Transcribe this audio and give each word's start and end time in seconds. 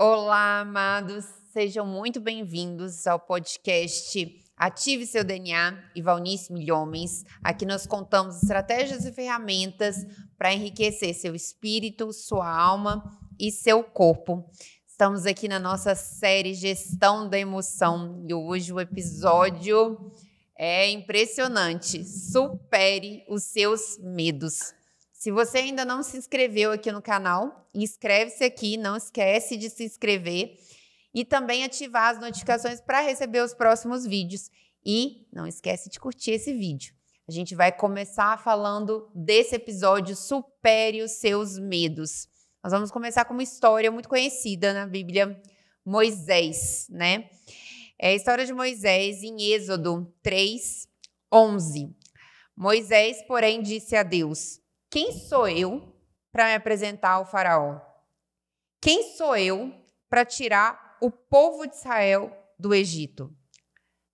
Olá, 0.00 0.60
amados, 0.60 1.24
sejam 1.52 1.84
muito 1.84 2.20
bem-vindos 2.20 3.04
ao 3.04 3.18
podcast 3.18 4.32
Ative 4.56 5.04
Seu 5.04 5.24
DNA 5.24 5.76
e 5.92 6.00
Valnice 6.00 6.52
Milhomens. 6.52 7.24
Aqui 7.42 7.66
nós 7.66 7.84
contamos 7.84 8.40
estratégias 8.40 9.04
e 9.04 9.12
ferramentas 9.12 9.96
para 10.38 10.54
enriquecer 10.54 11.12
seu 11.14 11.34
espírito, 11.34 12.12
sua 12.12 12.48
alma 12.48 13.02
e 13.40 13.50
seu 13.50 13.82
corpo. 13.82 14.48
Estamos 14.86 15.26
aqui 15.26 15.48
na 15.48 15.58
nossa 15.58 15.96
série 15.96 16.54
Gestão 16.54 17.28
da 17.28 17.36
Emoção 17.36 18.24
e 18.24 18.32
hoje 18.32 18.72
o 18.72 18.78
episódio 18.78 20.12
é 20.56 20.88
impressionante. 20.88 22.04
Supere 22.04 23.24
os 23.28 23.42
seus 23.42 23.98
medos. 23.98 24.77
Se 25.18 25.32
você 25.32 25.58
ainda 25.58 25.84
não 25.84 26.00
se 26.00 26.16
inscreveu 26.16 26.70
aqui 26.70 26.92
no 26.92 27.02
canal, 27.02 27.68
inscreve-se 27.74 28.44
aqui, 28.44 28.76
não 28.76 28.96
esquece 28.96 29.56
de 29.56 29.68
se 29.68 29.82
inscrever 29.82 30.56
e 31.12 31.24
também 31.24 31.64
ativar 31.64 32.14
as 32.14 32.20
notificações 32.20 32.80
para 32.80 33.00
receber 33.00 33.42
os 33.42 33.52
próximos 33.52 34.06
vídeos. 34.06 34.48
E 34.86 35.26
não 35.32 35.44
esquece 35.44 35.90
de 35.90 35.98
curtir 35.98 36.30
esse 36.30 36.54
vídeo. 36.54 36.94
A 37.28 37.32
gente 37.32 37.56
vai 37.56 37.72
começar 37.72 38.38
falando 38.38 39.10
desse 39.12 39.56
episódio 39.56 40.14
Supere 40.14 41.02
os 41.02 41.10
seus 41.10 41.58
medos. 41.58 42.28
Nós 42.62 42.72
vamos 42.72 42.92
começar 42.92 43.24
com 43.24 43.34
uma 43.34 43.42
história 43.42 43.90
muito 43.90 44.08
conhecida 44.08 44.72
na 44.72 44.86
Bíblia, 44.86 45.42
Moisés, 45.84 46.86
né? 46.88 47.28
É 47.98 48.10
a 48.10 48.14
história 48.14 48.46
de 48.46 48.54
Moisés 48.54 49.24
em 49.24 49.52
Êxodo 49.52 50.14
3, 50.22 50.86
11. 51.32 51.92
Moisés, 52.56 53.20
porém, 53.26 53.60
disse 53.60 53.96
a 53.96 54.04
Deus: 54.04 54.60
quem 54.90 55.12
sou 55.12 55.46
eu 55.48 55.94
para 56.32 56.46
me 56.46 56.54
apresentar 56.54 57.10
ao 57.10 57.26
Faraó? 57.26 57.80
Quem 58.80 59.14
sou 59.16 59.36
eu 59.36 59.74
para 60.08 60.24
tirar 60.24 60.96
o 61.00 61.10
povo 61.10 61.66
de 61.66 61.74
Israel 61.74 62.32
do 62.58 62.74
Egito? 62.74 63.34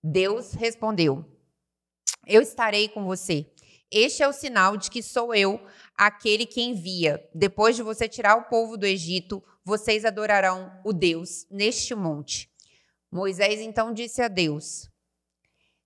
Deus 0.03 0.53
respondeu: 0.53 1.25
Eu 2.27 2.41
estarei 2.41 2.89
com 2.89 3.05
você. 3.05 3.49
Este 3.89 4.23
é 4.23 4.27
o 4.27 4.33
sinal 4.33 4.75
de 4.75 4.89
que 4.91 5.01
sou 5.01 5.33
eu 5.33 5.65
aquele 5.95 6.45
que 6.45 6.61
envia. 6.61 7.25
Depois 7.33 7.75
de 7.75 7.83
você 7.83 8.09
tirar 8.09 8.35
o 8.35 8.49
povo 8.49 8.75
do 8.75 8.85
Egito, 8.85 9.41
vocês 9.63 10.03
adorarão 10.03 10.71
o 10.83 10.91
Deus 10.91 11.47
neste 11.49 11.95
monte. 11.95 12.51
Moisés 13.09 13.61
então 13.61 13.93
disse 13.93 14.21
a 14.21 14.27
Deus: 14.27 14.89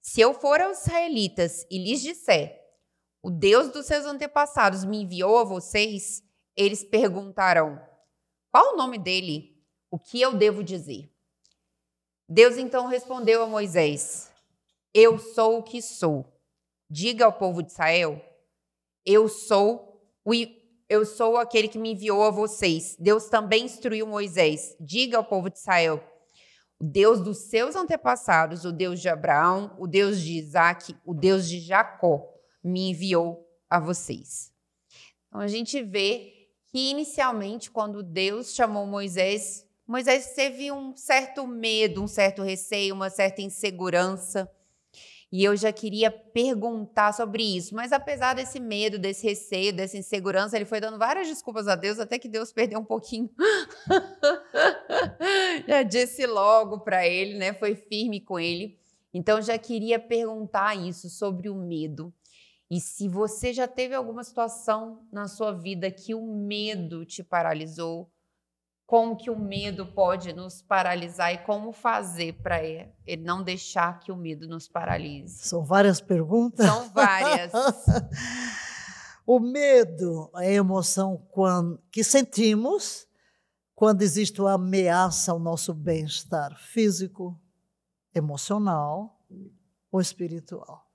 Se 0.02 0.20
eu 0.20 0.34
for 0.34 0.60
aos 0.60 0.82
israelitas 0.82 1.66
e 1.70 1.78
lhes 1.78 2.02
disser, 2.02 2.59
o 3.22 3.30
Deus 3.30 3.70
dos 3.70 3.86
seus 3.86 4.06
antepassados 4.06 4.86
me 4.86 5.04
enviou 5.04 5.38
a 5.38 5.44
vocês, 5.44 6.24
eles 6.56 6.84
perguntarão: 6.84 7.82
Qual 8.52 8.74
o 8.74 8.78
nome 8.78 8.98
dele? 8.98 9.58
O 9.92 10.00
que 10.00 10.22
eu 10.22 10.34
devo 10.36 10.64
dizer? 10.64 11.12
Deus 12.28 12.58
então 12.58 12.88
respondeu 12.88 13.44
a 13.44 13.48
Moisés: 13.48 14.32
Eu 14.94 15.20
sou 15.20 15.60
o 15.60 15.64
que 15.64 15.82
sou. 15.82 16.26
Diga 16.90 17.26
ao 17.26 17.34
povo 17.34 17.62
de 17.62 17.72
Israel: 17.72 18.24
Eu 19.06 19.28
sou 19.28 20.02
o 20.24 20.34
eu 20.88 21.06
sou 21.06 21.38
aquele 21.38 21.68
que 21.68 21.78
me 21.78 21.92
enviou 21.92 22.24
a 22.24 22.32
vocês. 22.32 22.96
Deus 22.98 23.26
também 23.26 23.66
instruiu 23.66 24.08
Moisés: 24.08 24.78
Diga 24.80 25.18
ao 25.18 25.26
povo 25.26 25.50
de 25.50 25.58
Israel: 25.58 26.02
O 26.80 26.86
Deus 26.86 27.20
dos 27.20 27.50
seus 27.50 27.76
antepassados, 27.76 28.64
o 28.64 28.72
Deus 28.72 29.02
de 29.02 29.10
Abraão, 29.10 29.76
o 29.78 29.86
Deus 29.86 30.22
de 30.22 30.38
Isaac, 30.38 30.96
o 31.06 31.14
Deus 31.14 31.50
de 31.50 31.60
Jacó 31.60 32.39
me 32.64 32.90
enviou 32.90 33.48
a 33.70 33.80
vocês. 33.80 34.52
Então 35.28 35.42
a 35.42 35.48
gente 35.48 35.82
vê 35.84 36.34
que 36.68 36.90
inicialmente, 36.90 37.72
quando 37.72 38.04
Deus 38.04 38.54
chamou 38.54 38.86
Moisés, 38.86 39.66
Moisés 39.88 40.34
teve 40.36 40.72
um 40.72 40.96
certo 40.96 41.48
medo, 41.48 42.04
um 42.04 42.08
certo 42.08 42.44
receio, 42.44 42.94
uma 42.94 43.10
certa 43.10 43.42
insegurança. 43.42 44.50
E 45.32 45.44
eu 45.44 45.56
já 45.56 45.72
queria 45.72 46.10
perguntar 46.10 47.14
sobre 47.14 47.44
isso. 47.44 47.76
Mas 47.76 47.92
apesar 47.92 48.34
desse 48.34 48.60
medo, 48.60 48.98
desse 48.98 49.28
receio, 49.28 49.74
dessa 49.74 49.98
insegurança, 49.98 50.56
ele 50.56 50.66
foi 50.66 50.80
dando 50.80 50.98
várias 50.98 51.28
desculpas 51.28 51.68
a 51.68 51.76
Deus, 51.76 52.00
até 52.00 52.18
que 52.18 52.28
Deus 52.28 52.52
perdeu 52.52 52.80
um 52.80 52.86
pouquinho. 52.86 53.30
já 55.68 55.84
disse 55.84 56.26
logo 56.26 56.80
para 56.80 57.08
ele, 57.08 57.38
né? 57.38 57.54
Foi 57.54 57.76
firme 57.76 58.20
com 58.20 58.40
ele. 58.40 58.80
Então 59.14 59.42
já 59.42 59.58
queria 59.58 60.00
perguntar 60.00 60.76
isso 60.76 61.10
sobre 61.10 61.50
o 61.50 61.56
medo. 61.56 62.14
E 62.70 62.80
se 62.80 63.08
você 63.08 63.52
já 63.52 63.68
teve 63.68 63.96
alguma 63.96 64.24
situação 64.24 65.08
na 65.12 65.28
sua 65.28 65.52
vida 65.52 65.90
que 65.90 66.14
o 66.14 66.22
medo 66.22 67.04
te 67.04 67.24
paralisou, 67.24 68.12
como 68.86 69.16
que 69.16 69.30
o 69.30 69.40
medo 69.40 69.86
pode 69.86 70.34
nos 70.34 70.62
paralisar 70.62 71.32
e 71.34 71.38
como 71.40 71.72
fazer 71.72 72.34
para 72.42 72.64
ele 72.64 73.24
não 73.24 73.44
deixar 73.44 74.00
que 74.00 74.12
o 74.12 74.16
medo 74.16 74.48
nos 74.48 74.68
paralise? 74.68 75.48
São 75.48 75.64
várias 75.64 76.02
perguntas. 76.02 76.66
São 76.66 76.90
várias. 76.90 77.52
o 79.26 79.40
medo 79.40 80.32
é 80.38 80.48
a 80.48 80.54
emoção 80.54 81.24
que 81.92 82.04
sentimos 82.04 83.08
quando 83.76 84.02
existe 84.02 84.42
uma 84.42 84.54
ameaça 84.54 85.32
ao 85.32 85.40
nosso 85.40 85.74
bem-estar 85.74 86.60
físico, 86.60 87.40
emocional 88.14 89.24
ou 89.92 90.02
espiritual. 90.02 90.89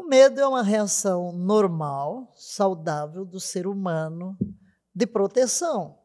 O 0.00 0.08
medo 0.08 0.40
é 0.40 0.48
uma 0.48 0.62
reação 0.62 1.30
normal, 1.30 2.32
saudável 2.34 3.22
do 3.22 3.38
ser 3.38 3.66
humano 3.66 4.34
de 4.94 5.06
proteção. 5.06 5.98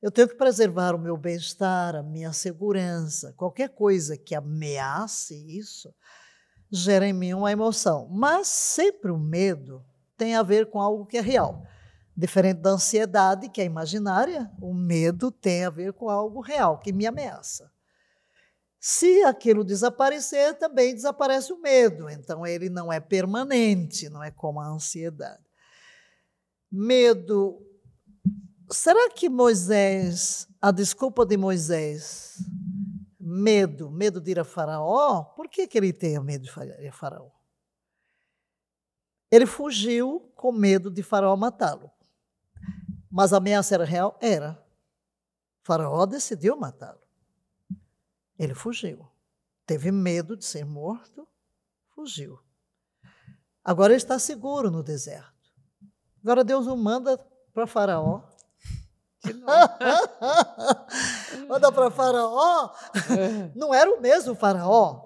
Eu 0.00 0.12
tenho 0.12 0.28
que 0.28 0.36
preservar 0.36 0.94
o 0.94 0.98
meu 0.98 1.16
bem-estar, 1.16 1.96
a 1.96 2.04
minha 2.04 2.32
segurança. 2.32 3.34
Qualquer 3.36 3.70
coisa 3.70 4.16
que 4.16 4.32
ameace 4.32 5.34
isso 5.58 5.92
gera 6.70 7.04
em 7.04 7.12
mim 7.12 7.34
uma 7.34 7.50
emoção. 7.50 8.06
Mas 8.12 8.46
sempre 8.46 9.10
o 9.10 9.18
medo 9.18 9.84
tem 10.16 10.36
a 10.36 10.44
ver 10.44 10.70
com 10.70 10.80
algo 10.80 11.04
que 11.04 11.18
é 11.18 11.20
real. 11.20 11.66
Diferente 12.16 12.60
da 12.60 12.70
ansiedade, 12.70 13.48
que 13.48 13.60
é 13.60 13.64
imaginária, 13.64 14.48
o 14.62 14.72
medo 14.72 15.32
tem 15.32 15.64
a 15.64 15.70
ver 15.70 15.94
com 15.94 16.08
algo 16.08 16.40
real, 16.40 16.78
que 16.78 16.92
me 16.92 17.08
ameaça. 17.08 17.72
Se 18.82 19.22
aquilo 19.24 19.62
desaparecer, 19.62 20.58
também 20.58 20.94
desaparece 20.94 21.52
o 21.52 21.60
medo. 21.60 22.08
Então, 22.08 22.46
ele 22.46 22.70
não 22.70 22.90
é 22.90 22.98
permanente, 22.98 24.08
não 24.08 24.24
é 24.24 24.30
como 24.30 24.58
a 24.58 24.66
ansiedade. 24.66 25.44
Medo. 26.72 27.60
Será 28.70 29.10
que 29.10 29.28
Moisés, 29.28 30.48
a 30.62 30.70
desculpa 30.70 31.26
de 31.26 31.36
Moisés, 31.36 32.38
medo, 33.18 33.90
medo 33.90 34.18
de 34.18 34.30
ir 34.30 34.40
a 34.40 34.44
Faraó, 34.44 35.24
por 35.24 35.46
que, 35.48 35.66
que 35.66 35.76
ele 35.76 35.92
tem 35.92 36.18
medo 36.20 36.44
de 36.44 36.82
ir 36.82 36.88
a 36.88 36.92
Faraó? 36.92 37.30
Ele 39.30 39.44
fugiu 39.44 40.32
com 40.34 40.52
medo 40.52 40.90
de 40.90 41.02
Faraó 41.02 41.36
matá-lo. 41.36 41.90
Mas 43.10 43.34
a 43.34 43.36
ameaça 43.36 43.74
era 43.74 43.84
real? 43.84 44.16
Era. 44.22 44.64
Faraó 45.62 46.06
decidiu 46.06 46.56
matá-lo. 46.56 47.09
Ele 48.40 48.54
fugiu. 48.54 49.06
Teve 49.66 49.92
medo 49.92 50.34
de 50.34 50.46
ser 50.46 50.64
morto, 50.64 51.28
fugiu. 51.94 52.40
Agora 53.62 53.92
ele 53.92 53.98
está 53.98 54.18
seguro 54.18 54.70
no 54.70 54.82
deserto. 54.82 55.52
Agora 56.24 56.42
Deus 56.42 56.66
o 56.66 56.74
manda 56.74 57.18
para 57.52 57.66
Faraó. 57.66 58.22
manda 61.46 61.70
para 61.70 61.90
Faraó. 61.90 62.70
Não 63.54 63.74
era 63.74 63.90
o 63.90 64.00
mesmo 64.00 64.34
Faraó, 64.34 65.02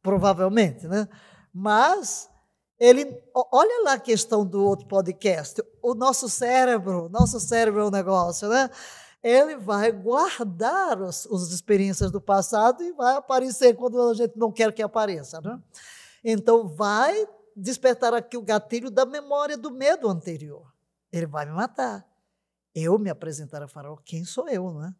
provavelmente, 0.00 0.86
né? 0.86 1.08
Mas 1.52 2.30
ele, 2.78 3.20
olha 3.34 3.82
lá 3.82 3.94
a 3.94 4.00
questão 4.00 4.46
do 4.46 4.64
outro 4.64 4.86
podcast. 4.86 5.60
O 5.82 5.92
nosso 5.92 6.28
cérebro, 6.28 7.08
nosso 7.08 7.40
cérebro 7.40 7.80
é 7.80 7.86
um 7.86 7.90
negócio, 7.90 8.48
né? 8.48 8.70
Ele 9.26 9.56
vai 9.56 9.90
guardar 9.90 11.02
as, 11.02 11.26
as 11.26 11.50
experiências 11.50 12.12
do 12.12 12.20
passado 12.20 12.80
e 12.84 12.92
vai 12.92 13.16
aparecer 13.16 13.74
quando 13.74 14.00
a 14.00 14.14
gente 14.14 14.36
não 14.36 14.52
quer 14.52 14.72
que 14.72 14.80
apareça. 14.80 15.40
Né? 15.40 15.60
Então, 16.22 16.68
vai 16.68 17.26
despertar 17.56 18.14
aqui 18.14 18.36
o 18.36 18.42
gatilho 18.42 18.88
da 18.88 19.04
memória 19.04 19.58
do 19.58 19.68
medo 19.72 20.08
anterior. 20.08 20.72
Ele 21.10 21.26
vai 21.26 21.44
me 21.44 21.50
matar. 21.50 22.08
Eu 22.72 23.00
me 23.00 23.10
apresentar 23.10 23.64
a 23.64 23.66
Faraó, 23.66 23.96
quem 23.96 24.24
sou 24.24 24.48
eu, 24.48 24.72
né? 24.74 24.94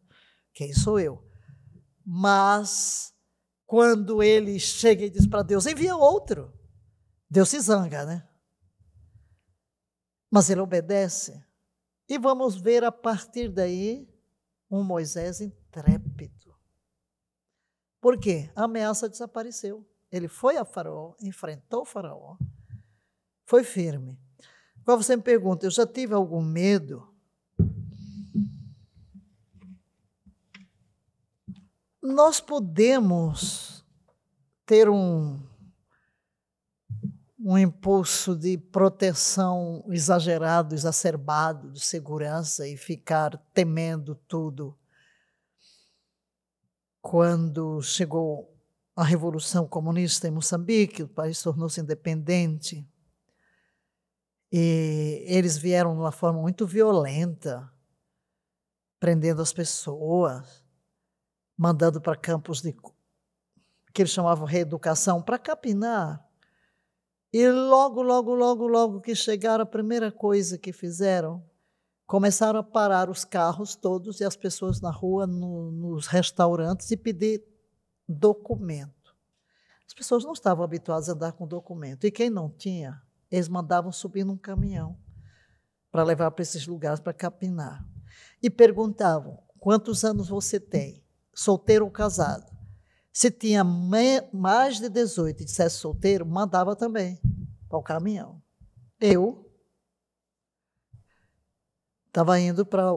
Quem 0.53 0.73
sou 0.73 0.99
eu? 0.99 1.23
Mas, 2.05 3.13
quando 3.65 4.21
ele 4.21 4.59
chega 4.59 5.05
e 5.05 5.09
diz 5.09 5.25
para 5.25 5.43
Deus, 5.43 5.65
envia 5.65 5.95
outro, 5.95 6.51
Deus 7.29 7.47
se 7.47 7.61
zanga, 7.61 8.05
né? 8.05 8.27
Mas 10.29 10.49
ele 10.49 10.59
obedece. 10.59 11.41
E 12.09 12.17
vamos 12.17 12.59
ver 12.59 12.83
a 12.83 12.91
partir 12.91 13.47
daí 13.47 14.06
um 14.69 14.83
Moisés 14.83 15.41
intrépido. 15.41 16.55
Por 18.01 18.17
quê? 18.19 18.49
A 18.55 18.63
ameaça 18.63 19.09
desapareceu. 19.09 19.85
Ele 20.11 20.27
foi 20.27 20.57
a 20.57 20.65
Faraó, 20.65 21.13
enfrentou 21.21 21.81
o 21.81 21.85
Faraó, 21.85 22.37
foi 23.45 23.63
firme. 23.63 24.17
Agora 24.81 25.03
você 25.03 25.15
me 25.15 25.21
pergunta, 25.21 25.65
eu 25.65 25.71
já 25.71 25.85
tive 25.85 26.13
algum 26.13 26.41
medo? 26.41 27.17
nós 32.07 32.39
podemos 32.39 33.85
ter 34.65 34.89
um, 34.89 35.37
um 37.39 37.57
impulso 37.57 38.35
de 38.35 38.57
proteção 38.57 39.85
exagerado, 39.89 40.73
exacerbado, 40.73 41.71
de 41.71 41.79
segurança 41.79 42.67
e 42.67 42.75
ficar 42.75 43.37
temendo 43.53 44.15
tudo. 44.27 44.77
Quando 46.99 47.81
chegou 47.81 48.53
a 48.95 49.03
Revolução 49.03 49.67
Comunista 49.67 50.27
em 50.27 50.31
Moçambique, 50.31 51.03
o 51.03 51.07
país 51.07 51.41
tornou-se 51.41 51.79
independente. 51.79 52.85
E 54.51 55.23
eles 55.27 55.57
vieram 55.57 55.93
de 55.93 55.99
uma 55.99 56.11
forma 56.11 56.41
muito 56.41 56.65
violenta, 56.65 57.71
prendendo 58.99 59.41
as 59.41 59.53
pessoas, 59.53 60.65
mandando 61.55 62.01
para 62.01 62.15
campos 62.15 62.61
de 62.61 62.75
que 63.93 64.01
eles 64.01 64.11
chamavam 64.11 64.45
reeducação 64.45 65.21
para 65.21 65.37
capinar 65.37 66.26
e 67.31 67.47
logo, 67.49 68.01
logo, 68.01 68.33
logo, 68.33 68.67
logo 68.67 69.01
que 69.01 69.13
chegaram, 69.13 69.63
a 69.63 69.65
primeira 69.65 70.11
coisa 70.11 70.57
que 70.57 70.71
fizeram, 70.71 71.43
começaram 72.05 72.59
a 72.59 72.63
parar 72.63 73.09
os 73.09 73.25
carros 73.25 73.75
todos 73.75 74.21
e 74.21 74.23
as 74.23 74.35
pessoas 74.35 74.79
na 74.79 74.89
rua, 74.89 75.27
no, 75.27 75.71
nos 75.71 76.07
restaurantes 76.07 76.89
e 76.89 76.95
pedir 76.95 77.43
documento. 78.07 79.13
As 79.85 79.93
pessoas 79.93 80.23
não 80.23 80.31
estavam 80.31 80.63
habituadas 80.63 81.09
a 81.09 81.13
andar 81.13 81.33
com 81.33 81.45
documento. 81.45 82.05
E 82.05 82.11
quem 82.11 82.29
não 82.29 82.49
tinha, 82.49 83.01
eles 83.29 83.49
mandavam 83.49 83.91
subir 83.91 84.23
num 84.23 84.37
caminhão 84.37 84.97
para 85.91 86.03
levar 86.03 86.31
para 86.31 86.43
esses 86.43 86.65
lugares 86.65 86.99
para 86.99 87.13
capinar. 87.13 87.85
E 88.41 88.49
perguntavam: 88.49 89.37
quantos 89.59 90.05
anos 90.05 90.29
você 90.29 90.59
tem? 90.59 91.03
Solteiro 91.33 91.85
ou 91.85 91.91
casado? 91.91 92.56
Se 93.17 93.31
tinha 93.31 93.63
mais 93.63 94.79
de 94.79 94.89
18 94.89 95.41
e 95.41 95.45
dissesse 95.45 95.77
solteiro, 95.77 96.23
mandava 96.23 96.75
também 96.75 97.19
para 97.67 97.79
o 97.79 97.81
caminhão. 97.81 98.39
Eu 99.01 99.51
estava 102.05 102.39
indo 102.39 102.63
para 102.63 102.93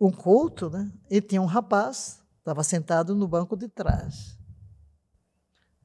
um 0.00 0.10
culto, 0.10 0.68
né? 0.68 0.92
E 1.08 1.20
tinha 1.20 1.40
um 1.40 1.46
rapaz, 1.46 2.20
estava 2.40 2.64
sentado 2.64 3.14
no 3.14 3.28
banco 3.28 3.56
de 3.56 3.68
trás, 3.68 4.36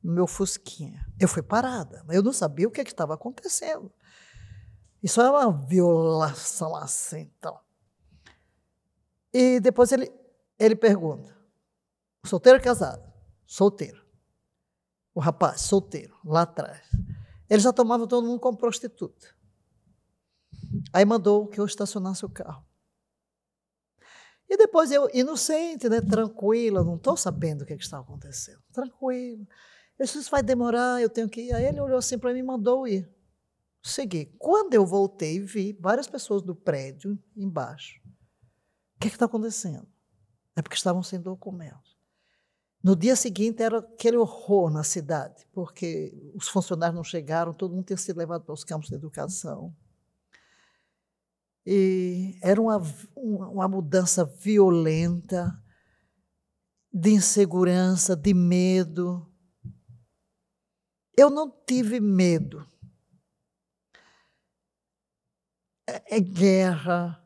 no 0.03 0.11
meu 0.11 0.25
fusquinha. 0.25 1.05
Eu 1.19 1.27
fui 1.27 1.43
parada, 1.43 2.03
eu 2.09 2.23
não 2.23 2.33
sabia 2.33 2.67
o 2.67 2.71
que, 2.71 2.81
é 2.81 2.83
estava 2.83 3.13
acontecendo. 3.13 3.91
Isso 5.03 5.21
é 5.21 5.29
uma 5.29 5.51
violação 5.67 6.75
assim, 6.75 7.31
então. 7.37 7.59
E 9.31 9.59
depois 9.59 9.91
ele, 9.91 10.11
ele 10.57 10.75
pergunta: 10.75 11.32
Solteiro 12.25 12.57
ou 12.57 12.63
casado? 12.63 13.11
Solteiro. 13.45 14.03
O 15.13 15.19
rapaz, 15.19 15.61
solteiro, 15.61 16.17
lá 16.25 16.41
atrás. 16.41 16.81
Ele 17.49 17.59
já 17.59 17.71
tomava 17.71 18.07
todo 18.07 18.25
mundo 18.25 18.39
como 18.39 18.57
prostituta. 18.57 19.27
Aí 20.91 21.05
mandou 21.05 21.47
que 21.47 21.59
eu 21.59 21.65
estacionasse 21.65 22.25
o 22.25 22.29
carro. 22.29 22.65
E 24.49 24.57
depois 24.57 24.91
eu, 24.91 25.09
inocente, 25.13 25.87
né, 25.89 26.01
tranquila, 26.01 26.83
não 26.83 26.95
estou 26.95 27.15
sabendo 27.15 27.61
o 27.61 27.65
que, 27.65 27.73
é 27.73 27.77
que 27.77 27.83
está 27.83 27.99
acontecendo. 27.99 28.61
Tranquilo. 28.71 29.47
Eu 29.97 30.05
disse, 30.05 30.19
isso 30.19 30.31
vai 30.31 30.41
demorar, 30.41 31.01
eu 31.01 31.09
tenho 31.09 31.29
que 31.29 31.41
ir. 31.41 31.53
Aí 31.53 31.65
ele 31.65 31.79
olhou 31.79 31.97
assim 31.97 32.17
para 32.17 32.33
mim 32.33 32.39
e 32.39 32.43
mandou 32.43 32.87
ir. 32.87 33.07
Segui. 33.83 34.33
Quando 34.39 34.73
eu 34.73 34.85
voltei, 34.85 35.39
vi 35.39 35.73
várias 35.79 36.07
pessoas 36.07 36.41
do 36.41 36.55
prédio 36.55 37.19
embaixo. 37.35 37.99
O 38.95 38.99
que 38.99 39.07
é 39.07 39.11
está 39.11 39.25
acontecendo? 39.25 39.87
É 40.55 40.61
porque 40.61 40.75
estavam 40.75 41.03
sem 41.03 41.19
documentos. 41.19 41.92
No 42.83 42.97
dia 42.97 43.15
seguinte 43.15 43.63
era 43.63 43.79
aquele 43.79 44.17
horror 44.17 44.69
na 44.69 44.83
cidade, 44.83 45.47
porque 45.53 46.13
os 46.35 46.49
funcionários 46.49 46.95
não 46.97 47.03
chegaram, 47.03 47.53
todo 47.53 47.73
mundo 47.73 47.85
tinha 47.85 47.95
sido 47.95 48.17
levado 48.17 48.43
para 48.43 48.53
os 48.53 48.65
campos 48.65 48.89
de 48.89 48.95
educação. 48.95 49.73
E 51.65 52.37
era 52.41 52.61
uma, 52.61 52.81
uma 53.15 53.67
mudança 53.69 54.25
violenta, 54.25 55.57
de 56.91 57.11
insegurança, 57.11 58.17
de 58.17 58.33
medo. 58.33 59.31
Eu 61.15 61.29
não 61.29 61.49
tive 61.65 62.01
medo. 62.01 62.67
É, 65.87 66.17
é 66.17 66.19
guerra. 66.19 67.17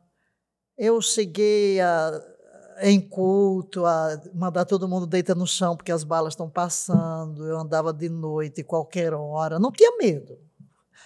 Eu 0.76 1.02
cheguei 1.02 1.80
a 1.80 2.37
em 2.80 3.00
culto, 3.00 3.84
a 3.84 4.20
mandar 4.34 4.64
todo 4.64 4.88
mundo 4.88 5.06
deitar 5.06 5.34
no 5.34 5.46
chão 5.46 5.76
porque 5.76 5.92
as 5.92 6.04
balas 6.04 6.32
estão 6.32 6.48
passando. 6.48 7.46
Eu 7.46 7.58
andava 7.58 7.92
de 7.92 8.08
noite, 8.08 8.62
qualquer 8.62 9.14
hora. 9.14 9.58
Não 9.58 9.72
tinha 9.72 9.96
medo. 9.96 10.38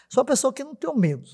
Sou 0.08 0.22
uma 0.22 0.26
pessoa 0.26 0.52
que 0.52 0.64
não 0.64 0.74
tem 0.74 0.94
medo. 0.96 1.28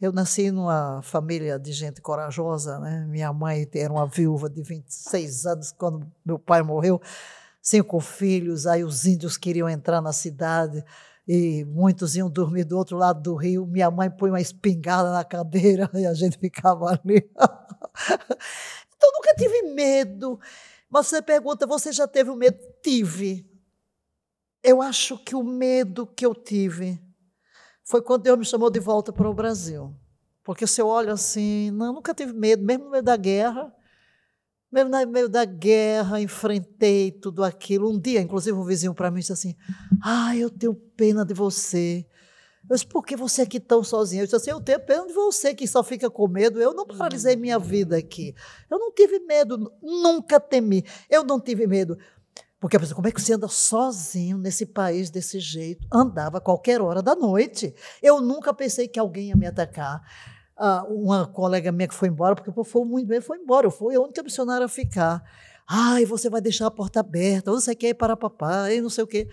Eu 0.00 0.12
nasci 0.12 0.50
numa 0.50 1.00
família 1.02 1.58
de 1.58 1.72
gente 1.72 2.02
corajosa, 2.02 2.78
né? 2.78 3.06
Minha 3.08 3.32
mãe 3.32 3.66
era 3.74 3.92
uma 3.92 4.06
viúva 4.06 4.48
de 4.48 4.62
26 4.62 5.46
anos 5.46 5.72
quando 5.72 6.06
meu 6.24 6.38
pai 6.38 6.62
morreu, 6.62 7.00
cinco 7.62 7.98
filhos. 7.98 8.66
Aí 8.66 8.84
os 8.84 9.06
índios 9.06 9.38
queriam 9.38 9.68
entrar 9.68 10.02
na 10.02 10.12
cidade 10.12 10.84
e 11.26 11.64
muitos 11.64 12.14
iam 12.14 12.30
dormir 12.30 12.64
do 12.64 12.76
outro 12.76 12.96
lado 12.96 13.22
do 13.22 13.34
rio. 13.34 13.66
Minha 13.66 13.90
mãe 13.90 14.10
põe 14.10 14.30
uma 14.30 14.40
espingarda 14.40 15.10
na 15.12 15.24
cadeira 15.24 15.90
e 15.94 16.06
a 16.06 16.12
gente 16.12 16.38
ficava 16.38 16.86
ali. 16.90 17.28
Então, 18.96 19.10
nunca 19.12 19.34
tive 19.34 19.62
medo. 19.74 20.40
Você 20.90 21.20
pergunta, 21.20 21.66
você 21.66 21.92
já 21.92 22.06
teve 22.06 22.30
o 22.30 22.36
medo? 22.36 22.58
Tive. 22.82 23.48
Eu 24.62 24.82
acho 24.82 25.18
que 25.18 25.34
o 25.34 25.44
medo 25.44 26.06
que 26.06 26.26
eu 26.26 26.34
tive 26.34 27.00
foi 27.84 28.02
quando 28.02 28.22
Deus 28.22 28.38
me 28.38 28.44
chamou 28.44 28.70
de 28.70 28.80
volta 28.80 29.12
para 29.12 29.28
o 29.28 29.34
Brasil. 29.34 29.94
Porque 30.42 30.66
se 30.66 30.80
eu 30.80 30.86
olho 30.86 31.12
assim, 31.12 31.70
não, 31.72 31.92
nunca 31.92 32.14
tive 32.14 32.32
medo, 32.32 32.64
mesmo 32.64 32.84
no 32.84 32.90
meio 32.90 33.02
da 33.02 33.16
guerra. 33.16 33.72
Mesmo 34.70 34.90
no 34.90 35.06
meio 35.06 35.28
da 35.28 35.44
guerra, 35.44 36.20
enfrentei 36.20 37.12
tudo 37.12 37.44
aquilo. 37.44 37.90
Um 37.90 37.98
dia, 37.98 38.20
inclusive, 38.20 38.56
um 38.56 38.64
vizinho 38.64 38.94
para 38.94 39.10
mim 39.10 39.20
disse 39.20 39.32
assim: 39.32 39.56
Ah, 40.02 40.36
eu 40.36 40.50
tenho 40.50 40.74
pena 40.74 41.24
de 41.24 41.34
você. 41.34 42.06
Eu 42.68 42.74
disse, 42.74 42.86
por 42.86 43.04
que 43.04 43.16
você 43.16 43.42
aqui 43.42 43.60
tão 43.60 43.84
sozinha? 43.84 44.22
Eu 44.22 44.26
disse 44.26 44.36
assim, 44.36 44.50
eu 44.50 44.60
tenho 44.60 44.80
pena 44.80 45.06
de 45.06 45.12
você 45.12 45.54
que 45.54 45.66
só 45.68 45.84
fica 45.84 46.10
com 46.10 46.26
medo. 46.26 46.60
Eu 46.60 46.74
não 46.74 46.84
paralisei 46.86 47.36
minha 47.36 47.58
vida 47.58 47.96
aqui. 47.96 48.34
Eu 48.70 48.78
não 48.78 48.92
tive 48.92 49.20
medo, 49.20 49.72
nunca 49.80 50.40
temi. 50.40 50.84
Eu 51.08 51.22
não 51.22 51.40
tive 51.40 51.66
medo. 51.66 51.96
Porque 52.58 52.76
a 52.76 52.80
pessoa, 52.80 52.96
como 52.96 53.06
é 53.06 53.12
que 53.12 53.20
você 53.20 53.34
anda 53.34 53.48
sozinho 53.48 54.38
nesse 54.38 54.66
país 54.66 55.10
desse 55.10 55.38
jeito? 55.38 55.86
Andava 55.92 56.38
a 56.38 56.40
qualquer 56.40 56.80
hora 56.80 57.00
da 57.00 57.14
noite. 57.14 57.74
Eu 58.02 58.20
nunca 58.20 58.52
pensei 58.52 58.88
que 58.88 58.98
alguém 58.98 59.28
ia 59.28 59.36
me 59.36 59.46
atacar. 59.46 60.02
Ah, 60.56 60.84
uma 60.88 61.26
colega 61.26 61.70
minha 61.70 61.86
que 61.86 61.94
foi 61.94 62.08
embora, 62.08 62.34
porque 62.34 62.50
foi 62.64 62.84
muito 62.84 63.06
bem, 63.06 63.20
foi 63.20 63.38
embora. 63.38 63.66
Eu 63.66 63.70
fui 63.70 63.94
a 63.94 64.00
única 64.00 64.22
missionária 64.22 64.64
a 64.64 64.68
ficar. 64.68 65.22
Ai, 65.68 66.04
você 66.04 66.30
vai 66.30 66.40
deixar 66.40 66.66
a 66.66 66.70
porta 66.70 67.00
aberta, 67.00 67.50
você 67.50 67.74
quer 67.74 67.90
ir 67.90 67.94
para 67.94 68.16
papai, 68.16 68.80
não 68.80 68.88
sei 68.88 69.04
o 69.04 69.06
quê. 69.06 69.28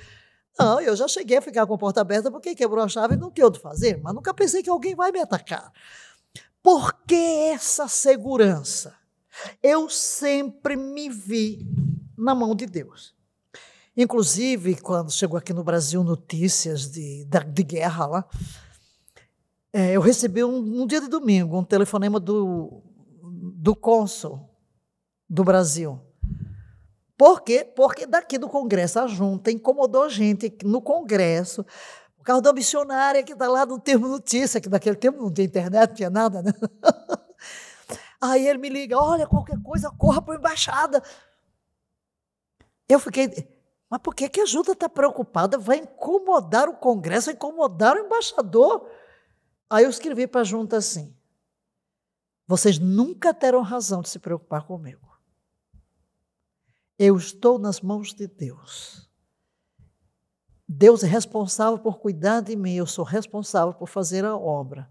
Não, 0.58 0.80
eu 0.80 0.96
já 0.96 1.08
cheguei 1.08 1.38
a 1.38 1.42
ficar 1.42 1.66
com 1.66 1.74
a 1.74 1.78
porta 1.78 2.02
aberta 2.02 2.30
porque 2.30 2.54
quebrou 2.54 2.84
a 2.84 2.88
chave 2.88 3.16
e 3.16 3.18
não 3.18 3.32
tinha 3.32 3.48
o 3.48 3.52
que 3.52 3.60
fazer, 3.60 4.00
mas 4.02 4.14
nunca 4.14 4.34
pensei 4.34 4.62
que 4.62 4.70
alguém 4.70 4.96
vai 4.96 5.12
me 5.12 5.20
atacar. 5.20 5.72
Por 6.62 6.94
que 7.06 7.16
essa 7.16 7.88
segurança? 7.88 8.96
Eu 9.62 9.90
sempre 9.90 10.76
me 10.76 11.10
vi 11.10 11.68
na 12.18 12.36
mão 12.36 12.56
de 12.56 12.66
Deus. 12.66 13.14
Inclusive, 13.98 14.80
quando 14.80 15.12
chegou 15.12 15.38
aqui 15.38 15.54
no 15.54 15.64
Brasil 15.64 16.04
notícias 16.04 16.90
de, 16.90 17.26
de, 17.26 17.40
de 17.44 17.64
guerra 17.64 18.06
lá, 18.06 18.30
é, 19.72 19.92
eu 19.94 20.02
recebi 20.02 20.44
um, 20.44 20.82
um, 20.82 20.88
dia 20.88 21.02
de 21.02 21.08
domingo 21.08 21.58
um 21.58 21.64
telefonema 21.64 22.20
do, 22.20 22.82
do 23.22 23.76
cônsul 23.76 24.50
do 25.28 25.44
Brasil 25.44 26.00
por 27.24 27.40
quê? 27.40 27.64
Porque 27.64 28.06
daqui 28.06 28.38
do 28.38 28.50
Congresso, 28.50 29.00
a 29.00 29.08
junta 29.08 29.50
incomodou 29.50 30.10
gente 30.10 30.54
no 30.66 30.82
Congresso, 30.82 31.66
por 32.18 32.26
causa 32.26 32.42
da 32.42 32.52
missionária 32.52 33.24
que 33.24 33.32
está 33.32 33.48
lá 33.48 33.66
no 33.66 33.80
termo 33.80 34.10
notícia, 34.10 34.60
que 34.60 34.68
naquele 34.68 34.98
tempo 34.98 35.22
não 35.24 35.32
tinha 35.32 35.46
internet, 35.46 35.88
não 35.88 35.96
tinha 35.96 36.10
nada, 36.10 36.42
né? 36.42 36.52
Aí 38.20 38.46
ele 38.46 38.60
me 38.60 38.68
liga, 38.68 39.00
olha, 39.00 39.26
qualquer 39.26 39.58
coisa, 39.64 39.90
corra 39.92 40.22
para 40.22 40.34
a 40.34 40.38
embaixada. 40.38 41.02
Eu 42.90 43.00
fiquei, 43.00 43.32
mas 43.90 44.02
por 44.02 44.14
que, 44.14 44.28
que 44.28 44.42
a 44.42 44.46
junta 44.46 44.74
está 44.74 44.90
preocupada? 44.90 45.58
Vai 45.58 45.78
incomodar 45.78 46.68
o 46.68 46.76
Congresso, 46.76 47.28
vai 47.28 47.36
incomodar 47.36 47.96
o 47.96 48.00
embaixador. 48.00 48.86
Aí 49.70 49.86
eu 49.86 49.90
escrevi 49.90 50.28
para 50.28 50.42
a 50.42 50.44
junta 50.44 50.76
assim: 50.76 51.16
vocês 52.46 52.80
nunca 52.80 53.34
terão 53.34 53.62
razão 53.62 54.02
de 54.02 54.10
se 54.10 54.20
preocupar 54.20 54.68
comigo. 54.68 55.13
Eu 56.98 57.18
estou 57.18 57.58
nas 57.58 57.82
mãos 57.82 58.14
de 58.14 58.28
Deus. 58.28 59.10
Deus 60.68 61.04
é 61.04 61.08
responsável 61.08 61.78
por 61.80 62.00
cuidar 62.00 62.42
de 62.42 62.56
mim, 62.56 62.74
eu 62.74 62.86
sou 62.86 63.04
responsável 63.04 63.74
por 63.74 63.88
fazer 63.88 64.26
a 64.26 64.36
obra. 64.36 64.90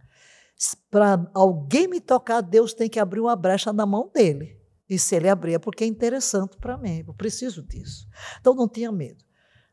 Para 0.91 1.29
alguém 1.35 1.89
me 1.89 2.01
tocar, 2.01 2.41
Deus 2.41 2.73
tem 2.75 2.89
que 2.89 3.01
abrir 3.01 3.21
uma 3.21 3.35
brecha 3.35 3.73
na 3.73 3.87
mão 3.87 4.11
dele. 4.15 4.61
E 4.89 4.99
se 4.99 5.17
ele 5.17 5.29
abrir 5.29 5.55
é 5.55 5.59
porque 5.59 5.85
é 5.85 5.87
interessante 5.87 6.57
para 6.59 6.77
mim, 6.77 7.03
eu 7.07 7.15
preciso 7.15 7.63
disso. 7.63 8.07
Então 8.41 8.55
não 8.55 8.69
tinha 8.69 8.93
medo. 8.93 9.25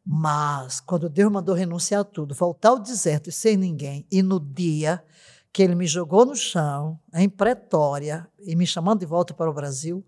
Mas 0.05 0.79
quando 0.79 1.09
Deus 1.09 1.31
mandou 1.31 1.53
renunciar 1.53 2.01
a 2.01 2.05
tudo, 2.05 2.33
voltar 2.33 2.69
ao 2.69 2.79
deserto 2.79 3.29
e 3.29 3.33
sem 3.33 3.57
ninguém, 3.57 4.07
e 4.11 4.23
no 4.23 4.39
dia 4.39 5.03
que 5.51 5.61
ele 5.61 5.75
me 5.75 5.85
jogou 5.85 6.25
no 6.25 6.35
chão, 6.35 6.99
em 7.13 7.27
Pretória, 7.27 8.27
e 8.39 8.55
me 8.55 8.65
chamando 8.65 8.99
de 8.99 9.05
volta 9.05 9.33
para 9.33 9.49
o 9.49 9.53
Brasil, 9.53 10.05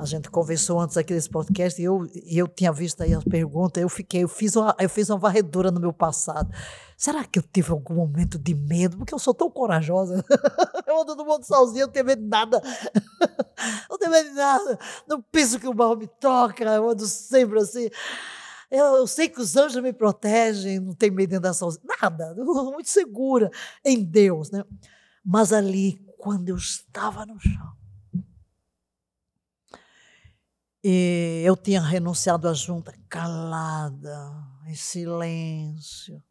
a 0.00 0.06
gente 0.06 0.30
conversou 0.30 0.80
antes 0.80 0.96
aqui 0.96 1.12
desse 1.12 1.28
podcast 1.28 1.80
e 1.80 1.84
eu, 1.84 2.06
e 2.14 2.38
eu 2.38 2.48
tinha 2.48 2.72
visto 2.72 3.02
aí 3.02 3.12
as 3.12 3.22
perguntas, 3.22 3.82
eu 3.82 3.88
fiquei, 3.88 4.22
eu 4.22 4.28
fiz, 4.28 4.56
uma, 4.56 4.74
eu 4.78 4.88
fiz 4.88 5.10
uma 5.10 5.18
varredura 5.18 5.70
no 5.70 5.78
meu 5.78 5.92
passado. 5.92 6.50
Será 6.96 7.22
que 7.22 7.38
eu 7.38 7.42
tive 7.42 7.70
algum 7.70 7.94
momento 7.94 8.38
de 8.38 8.54
medo? 8.54 8.96
Porque 8.96 9.12
eu 9.12 9.18
sou 9.18 9.34
tão 9.34 9.50
corajosa. 9.50 10.24
eu 10.86 11.02
ando 11.02 11.14
no 11.14 11.24
mundo 11.26 11.44
sozinha, 11.44 11.82
eu 11.82 11.86
não 11.86 11.92
tenho 11.92 12.06
medo 12.06 12.22
de 12.22 12.28
nada. 12.28 12.62
não 13.90 13.98
tenho 13.98 14.10
medo 14.10 14.28
de 14.30 14.34
nada. 14.34 14.78
Não 15.06 15.20
penso 15.20 15.60
que 15.60 15.68
o 15.68 15.74
mal 15.74 15.94
me 15.94 16.06
toca, 16.06 16.64
eu 16.64 16.88
ando 16.88 17.06
sempre 17.06 17.58
assim. 17.58 17.90
Eu, 18.70 18.84
eu, 18.96 19.06
sei 19.06 19.28
que 19.28 19.40
os 19.40 19.54
anjos 19.54 19.82
me 19.82 19.92
protegem, 19.92 20.80
não 20.80 20.94
tenho 20.94 21.12
medo 21.12 21.28
de 21.28 21.36
andar 21.36 21.52
sozinha. 21.52 21.84
Nada, 22.00 22.34
muito 22.72 22.88
segura 22.88 23.50
em 23.84 24.02
Deus. 24.02 24.50
Né? 24.50 24.64
Mas 25.22 25.52
ali, 25.52 26.00
quando 26.20 26.50
eu 26.50 26.56
estava 26.56 27.24
no 27.24 27.40
chão, 27.40 27.72
e 30.84 31.42
eu 31.44 31.56
tinha 31.56 31.80
renunciado 31.80 32.46
à 32.46 32.52
junta, 32.52 32.94
calada, 33.08 34.32
em 34.66 34.74
silêncio. 34.74 36.22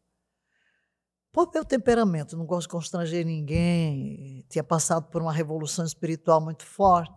Por 1.32 1.50
meu 1.52 1.64
temperamento, 1.64 2.36
não 2.36 2.46
gosto 2.46 2.66
de 2.66 2.72
constranger 2.72 3.24
ninguém, 3.24 4.44
tinha 4.48 4.64
passado 4.64 5.08
por 5.08 5.22
uma 5.22 5.32
revolução 5.32 5.84
espiritual 5.84 6.40
muito 6.40 6.64
forte. 6.64 7.14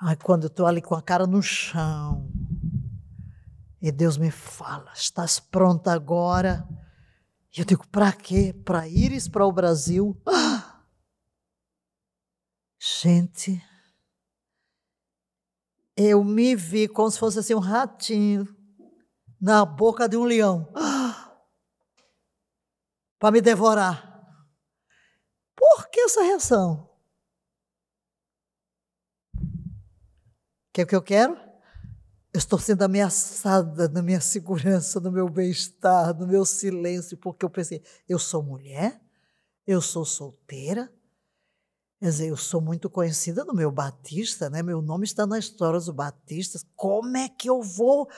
Aí, 0.00 0.16
quando 0.16 0.44
eu 0.44 0.48
estou 0.48 0.66
ali 0.66 0.80
com 0.80 0.94
a 0.94 1.02
cara 1.02 1.26
no 1.26 1.42
chão, 1.42 2.30
e 3.80 3.90
Deus 3.90 4.16
me 4.16 4.30
fala: 4.30 4.92
estás 4.94 5.40
pronta 5.40 5.92
agora? 5.92 6.66
E 7.54 7.60
eu 7.60 7.64
digo: 7.64 7.86
para 7.88 8.12
quê? 8.12 8.54
Para 8.64 8.86
ires 8.88 9.28
para 9.28 9.46
o 9.46 9.52
Brasil? 9.52 10.18
Ah! 10.26 10.57
Gente, 12.96 13.62
eu 15.94 16.24
me 16.24 16.56
vi 16.56 16.88
como 16.88 17.10
se 17.10 17.18
fosse 17.18 17.38
assim 17.38 17.54
um 17.54 17.58
ratinho 17.58 18.48
na 19.40 19.64
boca 19.64 20.08
de 20.08 20.16
um 20.16 20.24
leão 20.24 20.72
para 23.20 23.30
me 23.30 23.42
devorar. 23.42 24.08
Por 25.54 25.90
que 25.90 26.00
essa 26.00 26.22
reação? 26.22 26.90
O 29.36 30.72
que 30.72 30.80
é 30.80 30.86
que 30.86 30.96
eu 30.96 31.02
quero? 31.02 31.36
Eu 32.32 32.38
estou 32.38 32.58
sendo 32.58 32.82
ameaçada 32.82 33.86
na 33.88 34.02
minha 34.02 34.20
segurança, 34.20 34.98
no 34.98 35.12
meu 35.12 35.28
bem-estar, 35.28 36.14
no 36.14 36.26
meu 36.26 36.44
silêncio, 36.44 37.18
porque 37.18 37.44
eu 37.44 37.50
pensei, 37.50 37.82
eu 38.08 38.18
sou 38.18 38.42
mulher, 38.42 39.00
eu 39.66 39.82
sou 39.82 40.04
solteira, 40.04 40.92
Quer 42.00 42.06
dizer, 42.06 42.28
eu 42.28 42.36
sou 42.36 42.60
muito 42.60 42.88
conhecida 42.88 43.44
no 43.44 43.52
meu 43.52 43.72
Batista, 43.72 44.48
né? 44.48 44.62
Meu 44.62 44.80
nome 44.80 45.04
está 45.04 45.26
na 45.26 45.36
história 45.36 45.80
dos 45.80 45.88
Batistas. 45.88 46.64
Como 46.76 47.16
é 47.16 47.28
que 47.28 47.50
eu 47.50 47.60
vou 47.60 48.08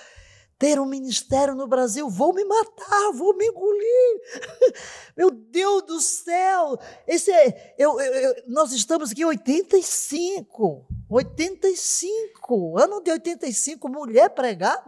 ter 0.59 0.79
um 0.79 0.85
ministério 0.85 1.55
no 1.55 1.67
Brasil? 1.67 2.07
Vou 2.11 2.35
me 2.35 2.45
matar, 2.45 3.13
vou 3.15 3.35
me 3.35 3.47
engolir. 3.47 4.21
Meu 5.17 5.31
Deus 5.31 5.83
do 5.85 5.99
céu! 5.99 6.79
Esse 7.07 7.33
é, 7.33 7.75
eu, 7.79 7.99
eu, 7.99 8.13
eu, 8.13 8.35
nós 8.49 8.71
estamos 8.73 9.13
aqui 9.13 9.23
em 9.23 9.25
85. 9.25 10.87
85, 11.09 12.79
ano 12.79 13.03
de 13.03 13.11
85, 13.11 13.89
mulher 13.89 14.29
pregar. 14.29 14.85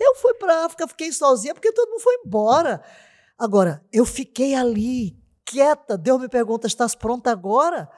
Eu 0.00 0.14
fui 0.14 0.32
para 0.34 0.54
a 0.54 0.64
África, 0.64 0.88
fiquei 0.88 1.12
sozinha 1.12 1.52
porque 1.52 1.70
todo 1.70 1.90
mundo 1.90 2.00
foi 2.00 2.14
embora. 2.24 2.82
Agora, 3.38 3.84
eu 3.92 4.06
fiquei 4.06 4.54
ali, 4.54 5.21
quieta. 5.44 5.96
Deus 5.96 6.20
me 6.20 6.28
pergunta: 6.28 6.66
estás 6.66 6.94
pronta 6.94 7.30
agora? 7.30 7.90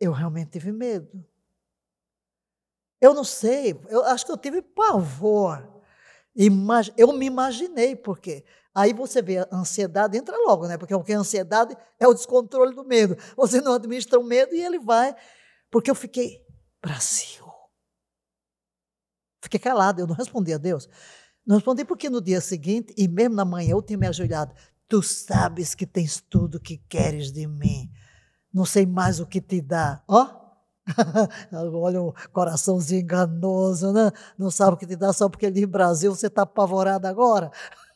Eu 0.00 0.12
realmente 0.12 0.50
tive 0.52 0.72
medo. 0.72 1.24
Eu 3.00 3.14
não 3.14 3.24
sei, 3.24 3.80
eu 3.88 4.04
acho 4.04 4.26
que 4.26 4.32
eu 4.32 4.36
tive 4.36 4.60
pavor. 4.60 5.66
Eu 6.96 7.12
me 7.12 7.26
imaginei, 7.26 7.96
porque 7.96 8.44
aí 8.74 8.92
você 8.92 9.22
vê 9.22 9.38
a 9.38 9.48
ansiedade 9.52 10.16
entra 10.16 10.36
logo, 10.36 10.66
né? 10.66 10.76
Porque 10.76 11.12
a 11.12 11.18
ansiedade 11.18 11.76
é 11.98 12.06
o 12.06 12.14
descontrole 12.14 12.74
do 12.74 12.84
medo. 12.84 13.16
Você 13.36 13.60
não 13.60 13.74
administra 13.74 14.18
o 14.18 14.24
medo 14.24 14.54
e 14.54 14.60
ele 14.60 14.78
vai. 14.78 15.14
Porque 15.70 15.90
eu 15.90 15.94
fiquei, 15.94 16.44
Brasil. 16.80 17.44
Fiquei 19.42 19.60
calado, 19.60 20.00
eu 20.00 20.06
não 20.06 20.14
respondi 20.14 20.52
a 20.52 20.58
Deus. 20.58 20.88
Não 21.46 21.56
respondi 21.56 21.84
porque 21.84 22.10
no 22.10 22.20
dia 22.20 22.40
seguinte, 22.40 22.92
e 22.96 23.08
mesmo 23.08 23.34
na 23.34 23.44
manhã, 23.44 23.72
eu 23.72 23.82
tinha 23.82 23.98
me 23.98 24.06
ajoelhado. 24.06 24.54
Tu 24.88 25.02
sabes 25.02 25.74
que 25.74 25.86
tens 25.86 26.20
tudo 26.20 26.56
o 26.56 26.60
que 26.60 26.78
queres 26.88 27.30
de 27.30 27.46
mim. 27.46 27.90
Não 28.52 28.64
sei 28.64 28.86
mais 28.86 29.20
o 29.20 29.26
que 29.26 29.40
te 29.40 29.60
dá. 29.60 30.02
Ó, 30.08 30.24
oh? 30.24 30.38
olha 31.76 32.00
o 32.00 32.14
coraçãozinho 32.32 33.02
enganoso, 33.02 33.92
né? 33.92 34.10
Não 34.38 34.50
sabe 34.50 34.72
o 34.74 34.76
que 34.76 34.86
te 34.86 34.96
dá 34.96 35.12
só 35.12 35.28
porque 35.28 35.46
ele 35.46 35.60
diz 35.60 35.64
Brasil, 35.66 36.14
você 36.14 36.28
está 36.28 36.42
apavorado 36.42 37.06
agora. 37.06 37.50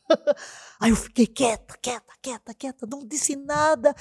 Aí 0.79 0.91
eu 0.91 0.97
fiquei 0.97 1.27
quieta, 1.27 1.77
quieta, 1.81 2.13
quieta, 2.21 2.55
quieta, 2.55 2.87
não 2.87 3.07
disse 3.07 3.37
nada. 3.37 3.95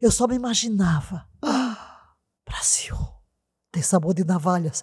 Eu 0.00 0.10
só 0.10 0.26
me 0.26 0.34
imaginava. 0.34 1.28
Brasil, 2.48 2.96
tem 3.70 3.82
sabor 3.82 4.14
de 4.14 4.24
navalhas. 4.24 4.82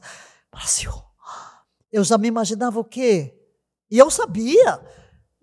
Brasil. 0.51 0.93
Eu 1.91 2.03
já 2.03 2.17
me 2.17 2.27
imaginava 2.27 2.79
o 2.79 2.83
quê? 2.83 3.33
E 3.89 3.97
eu 3.97 4.11
sabia. 4.11 4.81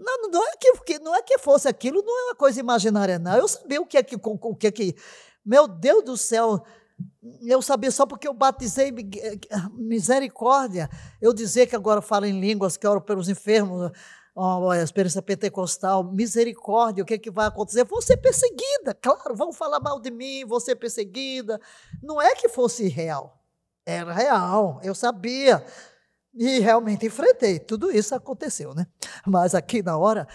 Não, 0.02 0.30
não, 0.30 0.44
é 0.44 0.56
que, 0.56 0.98
não 0.98 1.14
é 1.14 1.22
que 1.22 1.38
fosse 1.38 1.68
aquilo, 1.68 2.02
não 2.02 2.18
é 2.18 2.24
uma 2.24 2.34
coisa 2.34 2.58
imaginária, 2.58 3.18
não. 3.18 3.36
Eu 3.36 3.46
sabia 3.46 3.80
o 3.80 3.86
que 3.86 3.96
é 3.96 4.02
que, 4.02 4.16
o 4.20 4.56
que, 4.56 4.66
é 4.66 4.70
que. 4.70 4.96
Meu 5.44 5.68
Deus 5.68 6.04
do 6.04 6.16
céu, 6.16 6.62
eu 7.42 7.62
sabia 7.62 7.90
só 7.90 8.06
porque 8.06 8.26
eu 8.26 8.34
batizei 8.34 8.92
misericórdia. 9.74 10.90
Eu 11.20 11.32
dizer 11.32 11.66
que 11.66 11.76
agora 11.76 12.02
falo 12.02 12.26
em 12.26 12.40
línguas, 12.40 12.76
que 12.76 12.86
oro 12.86 13.00
pelos 13.00 13.28
enfermos, 13.28 13.92
a 14.34 14.82
experiência 14.82 15.20
pentecostal, 15.20 16.02
misericórdia, 16.04 17.02
o 17.02 17.06
que, 17.06 17.14
é 17.14 17.18
que 17.18 17.30
vai 17.30 17.46
acontecer? 17.46 17.84
Vou 17.84 18.00
ser 18.00 18.16
perseguida, 18.16 18.94
claro, 19.00 19.36
vão 19.36 19.52
falar 19.52 19.78
mal 19.78 20.00
de 20.00 20.10
mim, 20.10 20.44
vou 20.44 20.58
ser 20.58 20.76
perseguida. 20.76 21.60
Não 22.02 22.20
é 22.20 22.34
que 22.34 22.48
fosse 22.48 22.88
real, 22.88 23.38
era 23.84 24.12
real, 24.12 24.80
eu 24.82 24.94
sabia. 24.94 25.64
E 26.34 26.60
realmente 26.60 27.06
enfrentei. 27.06 27.58
Tudo 27.58 27.90
isso 27.90 28.14
aconteceu, 28.14 28.74
né? 28.74 28.86
Mas 29.26 29.54
aqui 29.54 29.82
na 29.82 29.96
hora, 29.96 30.26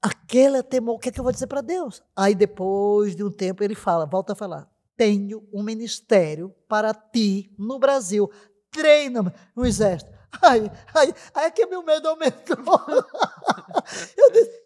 aquele 0.00 0.62
temor, 0.62 0.96
o 0.96 0.98
que, 0.98 1.10
é 1.10 1.12
que 1.12 1.20
eu 1.20 1.24
vou 1.24 1.32
dizer 1.32 1.46
para 1.46 1.60
Deus? 1.60 2.02
Aí 2.16 2.34
depois 2.34 3.14
de 3.14 3.22
um 3.22 3.30
tempo 3.30 3.62
ele 3.62 3.74
fala, 3.74 4.06
volta 4.06 4.32
a 4.32 4.36
falar: 4.36 4.68
tenho 4.96 5.46
um 5.52 5.62
ministério 5.62 6.54
para 6.68 6.94
ti 6.94 7.52
no 7.58 7.78
Brasil. 7.78 8.30
Treina 8.70 9.34
no 9.54 9.66
exército. 9.66 10.10
Aí, 10.42 10.70
aí, 10.94 11.14
aí 11.34 11.46
é 11.46 11.50
que 11.50 11.66
meu 11.66 11.82
medo 11.82 12.08
aumentou. 12.08 12.56
eu 14.16 14.30
disse, 14.30 14.60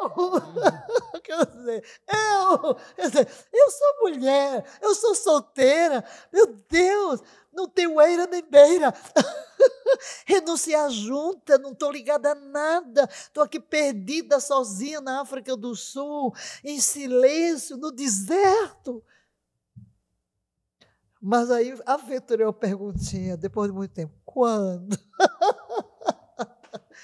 eu, 0.00 1.20
quer 1.22 1.46
dizer, 1.46 1.84
eu, 2.06 2.74
quer 2.94 3.08
dizer, 3.08 3.28
eu 3.52 3.70
sou 3.70 3.94
mulher, 4.02 4.64
eu 4.80 4.94
sou 4.94 5.14
solteira, 5.14 6.04
meu 6.32 6.46
Deus, 6.70 7.20
não 7.52 7.68
tenho 7.68 8.00
eira 8.00 8.26
nem 8.26 8.42
beira. 8.42 8.94
Renunciar 10.26 10.90
junta, 10.90 11.58
não 11.58 11.72
estou 11.72 11.90
ligada 11.90 12.32
a 12.32 12.34
nada. 12.34 13.08
Estou 13.10 13.42
aqui 13.42 13.60
perdida, 13.60 14.40
sozinha 14.40 15.00
na 15.00 15.20
África 15.20 15.56
do 15.56 15.74
Sul, 15.74 16.34
em 16.64 16.80
silêncio, 16.80 17.76
no 17.76 17.90
deserto. 17.90 19.02
Mas 21.20 21.50
aí 21.50 21.76
aventurei 21.84 22.46
uma 22.46 22.52
perguntinha, 22.52 23.36
depois 23.36 23.70
de 23.70 23.76
muito 23.76 23.92
tempo. 23.92 24.14
Quando? 24.24 24.96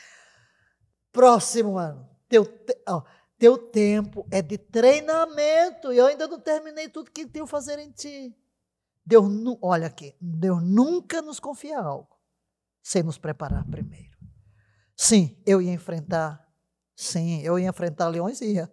Próximo 1.12 1.76
ano. 1.78 2.08
Teu, 2.28 2.46
ó, 2.88 3.02
teu 3.38 3.58
tempo 3.58 4.26
é 4.30 4.40
de 4.40 4.56
treinamento. 4.56 5.92
E 5.92 5.98
eu 5.98 6.06
ainda 6.06 6.28
não 6.28 6.38
terminei 6.38 6.88
tudo 6.88 7.10
que 7.10 7.26
tenho 7.26 7.44
a 7.44 7.48
fazer 7.48 7.78
em 7.78 7.90
ti. 7.90 8.34
Deus, 9.06 9.26
olha 9.60 9.86
aqui, 9.86 10.16
Deus 10.18 10.62
nunca 10.62 11.20
nos 11.20 11.38
confia 11.38 11.78
algo 11.78 12.13
sem 12.84 13.02
nos 13.02 13.16
preparar 13.16 13.64
primeiro. 13.64 14.14
Sim, 14.94 15.36
eu 15.46 15.60
ia 15.62 15.72
enfrentar. 15.72 16.46
Sim, 16.94 17.40
eu 17.40 17.58
ia 17.58 17.68
enfrentar 17.68 18.08
leões, 18.08 18.42
ia. 18.42 18.70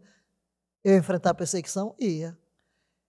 Eu 0.84 0.94
ia 0.94 1.00
enfrentar 1.00 1.34
perseguição, 1.34 1.96
ia. 1.98 2.38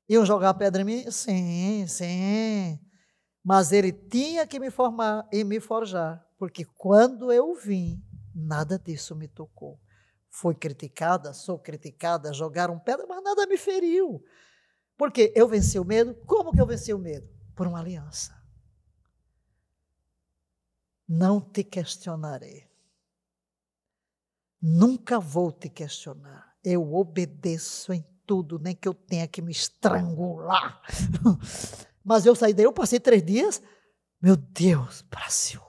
Iam 0.08 0.24
jogar 0.24 0.54
pedra 0.54 0.82
em 0.82 0.84
mim? 0.84 1.10
Sim, 1.10 1.84
sim. 1.88 2.78
Mas 3.44 3.72
ele 3.72 3.92
tinha 3.92 4.46
que 4.46 4.60
me 4.60 4.70
formar 4.70 5.28
e 5.32 5.42
me 5.42 5.58
forjar, 5.58 6.24
porque 6.38 6.64
quando 6.64 7.32
eu 7.32 7.52
vim, 7.54 8.00
nada 8.32 8.78
disso 8.78 9.16
me 9.16 9.26
tocou. 9.26 9.80
Fui 10.30 10.54
criticada, 10.54 11.34
sou 11.34 11.58
criticada, 11.58 12.32
jogaram 12.32 12.78
pedra, 12.78 13.06
mas 13.08 13.22
nada 13.22 13.46
me 13.46 13.58
feriu. 13.58 14.24
Porque 14.96 15.32
eu 15.34 15.48
venci 15.48 15.78
o 15.78 15.84
medo. 15.84 16.14
Como 16.26 16.52
que 16.52 16.60
eu 16.60 16.66
venci 16.66 16.94
o 16.94 16.98
medo? 16.98 17.28
Por 17.54 17.66
uma 17.66 17.80
aliança. 17.80 18.41
Não 21.14 21.42
te 21.42 21.62
questionarei. 21.62 22.66
Nunca 24.62 25.20
vou 25.20 25.52
te 25.52 25.68
questionar. 25.68 26.56
Eu 26.64 26.94
obedeço 26.94 27.92
em 27.92 28.02
tudo, 28.24 28.58
nem 28.58 28.74
que 28.74 28.88
eu 28.88 28.94
tenha 28.94 29.28
que 29.28 29.42
me 29.42 29.52
estrangular. 29.52 30.80
Mas 32.02 32.24
eu 32.24 32.34
saí 32.34 32.54
daí, 32.54 32.64
eu 32.64 32.72
passei 32.72 32.98
três 32.98 33.22
dias. 33.22 33.60
Meu 34.22 34.36
Deus, 34.36 35.02
Brasil. 35.02 35.60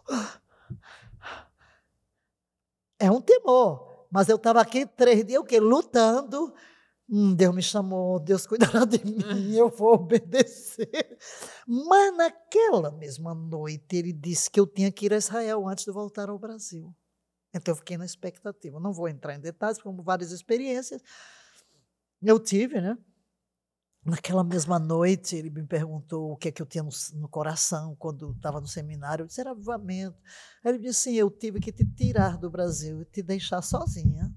É 2.98 3.12
um 3.12 3.20
temor. 3.20 4.08
Mas 4.10 4.30
eu 4.30 4.38
estava 4.38 4.62
aqui 4.62 4.86
três 4.86 5.26
dias, 5.26 5.42
o 5.42 5.44
quê? 5.44 5.60
Lutando. 5.60 6.54
Hum, 7.10 7.36
Deus 7.36 7.54
me 7.54 7.62
chamou, 7.62 8.20
Deus 8.20 8.48
cuidará 8.48 8.86
de 8.86 9.04
mim, 9.06 9.56
eu 9.56 9.70
vou 9.70 9.94
obedecer. 9.94 11.18
Mas 11.68 12.16
naquela 12.16 12.92
mesma 12.92 13.36
noite 13.36 13.98
ele 13.98 14.14
disse 14.14 14.50
que 14.50 14.60
eu 14.60 14.66
tinha 14.66 14.92
que 14.92 15.06
ir 15.06 15.14
a 15.14 15.18
Israel 15.18 15.68
antes 15.68 15.84
de 15.84 15.92
voltar 15.92 16.30
ao 16.30 16.40
Brasil. 16.40 16.96
Então 17.54 17.74
eu 17.74 17.76
fiquei 17.76 17.98
na 17.98 18.06
expectativa. 18.06 18.80
Não 18.80 18.94
vou 18.94 19.08
entrar 19.08 19.36
em 19.36 19.40
detalhes, 19.40 19.82
como 19.82 20.02
várias 20.02 20.32
experiências 20.32 21.02
eu 22.30 22.40
tive, 22.40 22.80
né? 22.80 22.98
Naquela 24.06 24.44
mesma 24.44 24.80
noite, 24.80 25.36
ele 25.36 25.50
me 25.50 25.66
perguntou 25.66 26.32
o 26.32 26.38
que 26.38 26.50
é 26.50 26.52
que 26.52 26.62
eu 26.62 26.66
tinha 26.66 26.84
no, 26.84 26.90
no 27.14 27.28
coração 27.30 27.96
quando 27.98 28.32
estava 28.32 28.60
no 28.60 28.68
seminário. 28.68 29.24
Eu 29.24 29.28
disse, 29.28 29.40
era 29.40 29.52
avivamento. 29.52 30.18
Aí 30.64 30.72
ele 30.72 30.80
disse, 30.80 31.04
sim, 31.04 31.16
eu 31.16 31.30
tive 31.30 31.60
que 31.60 31.72
te 31.72 31.86
tirar 31.86 32.38
do 32.38 32.50
Brasil 32.50 33.02
e 33.02 33.06
te 33.06 33.22
deixar 33.22 33.62
sozinha 33.62 34.34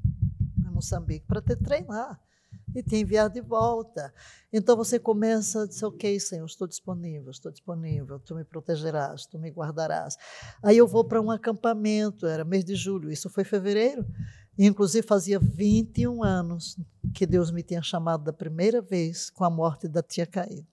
em 0.59 0.71
Moçambique 0.71 1.27
para 1.27 1.43
te 1.43 1.57
treinar 1.57 2.21
e 2.79 2.83
te 2.83 2.97
enviar 2.97 3.31
de 3.31 3.41
volta. 3.41 4.13
Então 4.53 4.77
você 4.77 4.99
começa 4.99 5.63
a 5.63 5.67
dizer, 5.67 5.87
ok, 5.87 6.19
Senhor, 6.21 6.45
estou 6.45 6.67
disponível, 6.67 7.31
estou 7.31 7.51
disponível, 7.51 8.19
tu 8.21 8.35
me 8.35 8.45
protegerás, 8.45 9.27
tu 9.27 9.39
me 9.39 9.51
guardarás. 9.51 10.17
Aí 10.63 10.77
eu 10.77 10.87
vou 10.87 11.05
para 11.05 11.21
um 11.21 11.31
acampamento, 11.31 12.27
era 12.27 12.45
mês 12.45 12.65
de 12.65 12.75
julho, 12.75 13.11
isso 13.11 13.31
foi 13.31 13.45
fevereiro, 13.45 14.07
e, 14.59 14.67
inclusive 14.67 15.07
fazia 15.07 15.39
21 15.39 16.23
anos 16.23 16.79
que 17.15 17.27
Deus 17.27 17.51
me 17.51 17.63
tinha 17.63 17.83
chamado 17.83 18.25
da 18.25 18.33
primeira 18.33 18.81
vez 18.81 19.31
com 19.31 19.45
a 19.45 19.51
morte 19.51 19.89
da 19.89 20.03
tia 20.03 20.27
caída. 20.27 20.67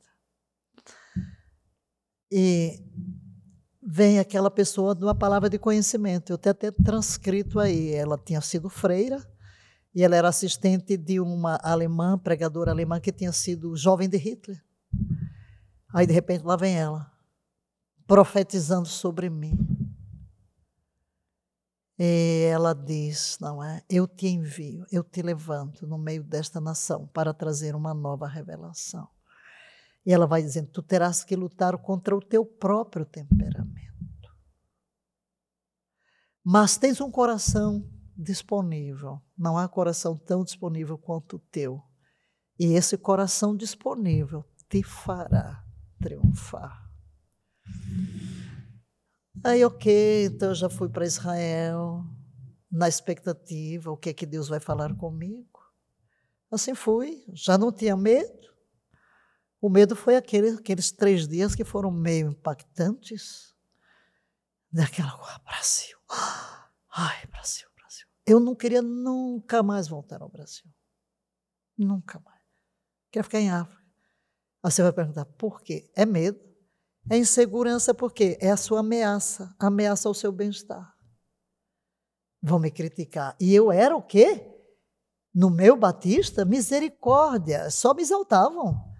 E 2.31 2.81
vem 3.81 4.17
aquela 4.19 4.49
pessoa 4.49 4.95
de 4.95 5.03
uma 5.03 5.13
palavra 5.13 5.49
de 5.49 5.59
conhecimento, 5.59 6.31
eu 6.31 6.37
tenho 6.37 6.51
até 6.51 6.71
transcrito 6.71 7.59
aí, 7.59 7.93
ela 7.93 8.17
tinha 8.17 8.41
sido 8.41 8.69
freira, 8.69 9.21
e 9.93 10.03
ela 10.03 10.15
era 10.15 10.29
assistente 10.29 10.97
de 10.97 11.19
uma 11.19 11.59
alemã, 11.61 12.17
pregadora 12.17 12.71
alemã, 12.71 12.99
que 12.99 13.11
tinha 13.11 13.31
sido 13.31 13.75
jovem 13.75 14.09
de 14.09 14.17
Hitler. 14.17 14.63
Aí, 15.93 16.07
de 16.07 16.13
repente, 16.13 16.43
lá 16.43 16.55
vem 16.55 16.75
ela, 16.75 17.11
profetizando 18.07 18.87
sobre 18.87 19.29
mim. 19.29 19.57
E 21.99 22.49
ela 22.51 22.73
diz, 22.73 23.37
não 23.39 23.63
é? 23.63 23.83
Eu 23.87 24.07
te 24.07 24.27
envio, 24.27 24.83
eu 24.91 25.03
te 25.03 25.21
levanto 25.21 25.85
no 25.85 25.97
meio 25.97 26.23
desta 26.23 26.59
nação 26.59 27.07
para 27.13 27.31
trazer 27.31 27.75
uma 27.75 27.93
nova 27.93 28.27
revelação. 28.27 29.07
E 30.03 30.11
ela 30.11 30.25
vai 30.25 30.41
dizendo: 30.41 30.69
tu 30.71 30.81
terás 30.81 31.23
que 31.23 31.35
lutar 31.35 31.77
contra 31.77 32.15
o 32.15 32.19
teu 32.19 32.43
próprio 32.43 33.05
temperamento. 33.05 34.35
Mas 36.43 36.77
tens 36.77 36.99
um 36.99 37.11
coração 37.11 37.87
disponível. 38.17 39.21
Não 39.37 39.57
há 39.57 39.67
coração 39.67 40.17
tão 40.17 40.43
disponível 40.43 40.97
quanto 40.97 41.37
o 41.37 41.39
teu. 41.39 41.81
E 42.59 42.73
esse 42.73 42.97
coração 42.97 43.55
disponível 43.55 44.45
te 44.69 44.83
fará 44.83 45.63
triunfar. 45.99 46.89
Aí, 49.43 49.63
ok, 49.65 50.25
então 50.25 50.49
eu 50.49 50.55
já 50.55 50.69
fui 50.69 50.87
para 50.87 51.05
Israel, 51.05 52.05
na 52.71 52.87
expectativa, 52.87 53.91
o 53.91 53.97
que 53.97 54.09
é 54.09 54.13
que 54.13 54.25
Deus 54.25 54.47
vai 54.47 54.59
falar 54.59 54.95
comigo. 54.95 55.59
Assim 56.51 56.75
fui, 56.75 57.25
já 57.33 57.57
não 57.57 57.71
tinha 57.71 57.97
medo. 57.97 58.53
O 59.59 59.69
medo 59.69 59.95
foi 59.95 60.15
aquele, 60.15 60.49
aqueles 60.49 60.91
três 60.91 61.27
dias 61.27 61.55
que 61.55 61.63
foram 61.63 61.89
meio 61.89 62.29
impactantes. 62.29 63.53
Daquela 64.71 65.17
coisa, 65.17 65.39
Brasil. 65.39 65.97
Ai, 66.95 67.25
Brasil. 67.27 67.72
Eu 68.25 68.39
não 68.39 68.55
queria 68.55 68.81
nunca 68.81 69.61
mais 69.61 69.87
voltar 69.87 70.21
ao 70.21 70.29
Brasil. 70.29 70.65
Nunca 71.77 72.19
mais. 72.19 72.41
Queria 73.11 73.23
ficar 73.23 73.39
em 73.39 73.49
África. 73.49 73.83
Aí 74.63 74.71
você 74.71 74.81
vai 74.81 74.93
perguntar, 74.93 75.25
por 75.25 75.61
quê? 75.61 75.91
É 75.95 76.05
medo. 76.05 76.39
É 77.09 77.17
insegurança 77.17 77.93
porque 77.93 78.37
é 78.39 78.49
a 78.49 78.57
sua 78.57 78.79
ameaça, 78.79 79.53
ameaça 79.59 80.07
ao 80.07 80.13
seu 80.13 80.31
bem-estar. 80.31 80.95
Vão 82.41 82.59
me 82.59 82.71
criticar. 82.71 83.35
E 83.39 83.53
eu 83.53 83.71
era 83.71 83.95
o 83.95 84.01
quê? 84.01 84.49
No 85.33 85.49
meu 85.49 85.75
batista, 85.75 86.45
misericórdia, 86.45 87.69
só 87.69 87.93
me 87.93 88.01
exaltavam. 88.01 88.93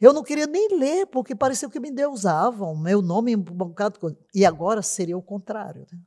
Eu 0.00 0.12
não 0.12 0.22
queria 0.22 0.46
nem 0.46 0.78
ler, 0.78 1.06
porque 1.06 1.34
parecia 1.34 1.68
que 1.68 1.80
me 1.80 1.90
deusavam, 1.90 2.76
meu 2.76 3.02
nome 3.02 3.36
um 3.36 3.42
bocado. 3.42 3.98
E 4.34 4.44
agora 4.44 4.82
seria 4.82 5.16
o 5.16 5.22
contrário. 5.22 5.86
Né? 5.92 5.98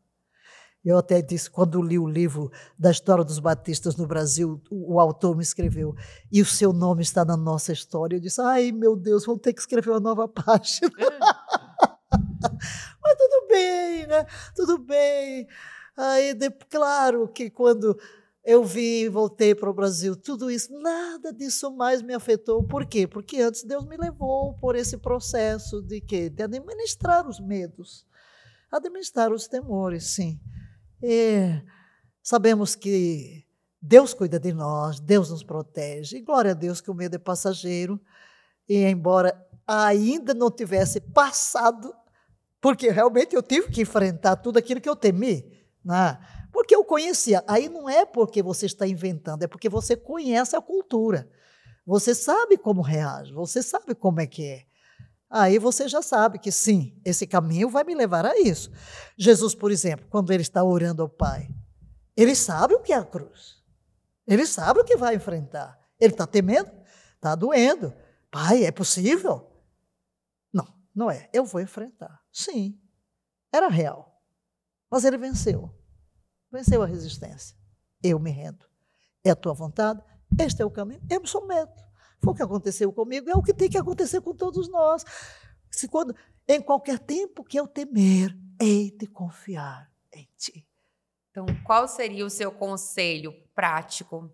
Eu 0.88 0.98
até 0.98 1.22
disse, 1.22 1.50
quando 1.50 1.82
li 1.82 2.00
o 2.00 2.08
livro 2.08 2.50
da 2.80 2.90
história 2.90 3.22
dos 3.22 3.40
batistas 3.40 3.98
no 3.98 4.08
Brasil, 4.08 4.62
o, 4.72 4.94
o, 4.94 5.00
autor 5.02 5.36
me 5.36 5.44
escreveu, 5.44 5.94
e 6.32 6.42
o 6.42 6.46
seu 6.46 6.72
nome 6.72 7.02
está 7.02 7.26
na 7.26 7.36
nossa 7.36 7.74
história. 7.74 8.16
Eu 8.16 8.22
disse, 8.22 8.40
ai 8.40 8.72
meu 8.72 8.96
Deus, 8.96 9.26
vou 9.26 9.38
ter 9.38 9.52
que 9.52 9.60
escrever 9.60 9.90
uma 9.90 10.00
nova 10.00 10.30
página. 10.32 10.90
Mas 13.04 13.16
tudo 13.18 13.48
bem, 13.50 14.08
né? 14.08 14.26
Tudo 14.56 14.78
bem. 14.78 15.46
Aí, 15.98 16.34
de, 16.34 16.50
claro 16.70 17.28
que 17.28 17.50
quando 17.50 18.00
eu 18.42 18.64
vim 18.64 19.02
e 19.02 19.10
voltei 19.10 19.54
para 19.54 19.70
o 19.70 19.74
Brasil, 19.74 20.16
tudo 20.16 20.50
isso, 20.50 20.72
nada 20.72 21.34
disso 21.34 21.70
mais 21.70 22.02
me 22.02 22.14
afetou. 22.14 22.64
Por 22.64 22.86
quê? 22.86 23.06
Porque 23.06 23.42
antes 23.42 23.66
Deus 23.66 23.84
me 23.84 23.98
levou 23.98 24.54
por 24.54 24.74
esse 24.74 24.98
processo 24.98 25.82
de 25.82 26.00
quê? 26.00 26.30
De 26.30 26.44
administrar 26.44 27.28
os 27.28 27.42
medos, 27.42 28.08
administrar 28.72 29.34
os 29.34 29.50
temores, 29.50 30.06
sim. 30.06 30.40
E 31.02 31.62
sabemos 32.22 32.76
que 32.76 33.46
Deus 33.82 34.14
cuida 34.14 34.40
de 34.40 34.54
nós, 34.54 35.00
Deus 35.00 35.30
nos 35.30 35.44
protege. 35.44 36.18
E 36.18 36.22
glória 36.22 36.52
a 36.52 36.56
Deus 36.56 36.82
que 36.82 36.92
o 36.92 36.96
medo 36.96 37.16
é 37.16 37.20
passageiro. 37.20 38.00
E 38.68 38.84
embora 38.84 39.34
ainda 39.66 40.34
não 40.34 40.50
tivesse 40.50 41.00
passado, 41.00 41.94
porque 42.62 42.90
realmente 42.90 43.36
eu 43.36 43.44
tive 43.44 43.70
que 43.70 43.82
enfrentar 43.82 44.38
tudo 44.38 44.58
aquilo 44.58 44.82
que 44.82 44.90
eu 44.90 44.96
temi, 44.96 45.46
né? 45.84 46.18
porque 46.52 46.76
eu 46.76 46.84
conhecia. 46.84 47.44
Aí 47.48 47.70
não 47.70 47.90
é 47.90 48.06
porque 48.06 48.42
você 48.42 48.66
está 48.66 48.88
inventando, 48.88 49.44
é 49.44 49.48
porque 49.48 49.70
você 49.70 49.96
conhece 49.96 50.56
a 50.56 50.62
cultura. 50.62 51.30
Você 51.86 52.14
sabe 52.14 52.58
como 52.58 52.82
reage, 52.82 53.32
você 53.32 53.64
sabe 53.64 53.96
como 53.96 54.20
é 54.20 54.28
que 54.28 54.44
é. 54.46 54.67
Aí 55.30 55.60
você 55.60 55.88
já 55.88 56.02
sabe 56.02 56.40
que 56.40 56.52
sim, 56.52 57.00
esse 57.04 57.28
caminho 57.28 57.70
vai 57.70 57.84
me 57.84 57.94
levar 57.94 58.26
a 58.26 58.40
isso. 58.40 58.72
Jesus, 59.18 59.54
por 59.54 59.72
exemplo, 59.72 60.08
quando 60.10 60.32
ele 60.32 60.42
está 60.42 60.64
orando 60.64 61.02
ao 61.02 61.10
Pai, 61.10 61.50
ele 62.16 62.34
sabe 62.36 62.74
o 62.74 62.80
que 62.80 62.94
é 62.94 62.98
a 62.98 63.04
cruz. 63.04 63.62
Ele 64.26 64.46
sabe 64.46 64.80
o 64.80 64.86
que 64.86 64.96
vai 64.96 65.16
enfrentar. 65.16 65.78
Ele 66.00 66.14
está 66.14 66.26
temendo, 66.26 66.72
está 67.16 67.36
doendo. 67.36 67.94
Pai, 68.32 68.64
é 68.64 68.72
possível? 68.72 69.52
Não, 70.54 70.68
não 70.96 71.12
é. 71.12 71.30
Eu 71.34 71.46
vou 71.46 71.62
enfrentar. 71.62 72.22
Sim, 72.32 72.80
era 73.52 73.68
real. 73.68 74.22
Mas 74.90 75.04
ele 75.04 75.18
venceu. 75.18 75.74
Venceu 76.52 76.82
a 76.82 76.86
resistência. 76.86 77.58
Eu 78.02 78.20
me 78.20 78.32
rendo. 78.32 78.66
É 79.24 79.32
a 79.32 79.36
tua 79.36 79.54
vontade? 79.54 80.02
Este 80.40 80.62
é 80.62 80.66
o 80.66 80.72
caminho. 80.72 81.02
Eu 81.10 81.22
me 81.22 81.28
submeto. 81.28 81.87
Foi 82.20 82.34
o 82.34 82.36
que 82.36 82.44
aconteceu 82.44 82.92
comigo, 82.92 83.30
é 83.30 83.36
o 83.36 83.44
que 83.44 83.54
tem 83.54 83.70
que 83.70 83.78
acontecer 83.78 84.22
com 84.22 84.34
todos 84.34 84.70
nós. 84.70 85.04
Se 85.70 85.88
quando, 85.88 86.16
em 86.48 86.62
qualquer 86.62 87.00
tempo 87.00 87.44
que 87.44 87.60
eu 87.60 87.68
temer, 87.68 88.36
hei 88.60 88.92
de 88.92 89.08
confiar 89.08 89.92
em 90.12 90.28
ti. 90.38 90.66
Então, 91.30 91.46
qual 91.64 91.88
seria 91.88 92.26
o 92.26 92.30
seu 92.30 92.52
conselho 92.52 93.32
prático 93.54 94.32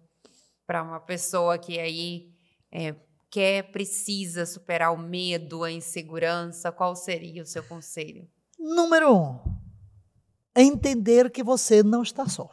para 0.66 0.82
uma 0.82 1.00
pessoa 1.00 1.58
que 1.58 1.78
aí 1.78 2.34
é, 2.72 2.96
quer, 3.30 3.72
precisa 3.72 4.46
superar 4.46 4.94
o 4.94 4.98
medo, 4.98 5.64
a 5.64 5.72
insegurança? 5.72 6.72
Qual 6.72 6.96
seria 6.96 7.44
o 7.44 7.46
seu 7.46 7.64
conselho? 7.64 8.28
Número 8.58 9.14
um, 9.14 9.40
é 10.56 10.62
entender 10.62 11.30
que 11.30 11.44
você 11.44 11.84
não 11.84 12.02
está 12.02 12.28
só 12.30 12.50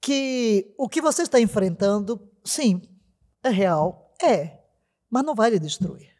que 0.00 0.74
o 0.78 0.88
que 0.88 1.00
você 1.00 1.22
está 1.22 1.38
enfrentando, 1.38 2.20
sim, 2.44 2.80
é 3.42 3.50
real, 3.50 4.14
é, 4.22 4.58
mas 5.10 5.24
não 5.24 5.34
vai 5.34 5.50
lhe 5.50 5.58
destruir. 5.58 6.10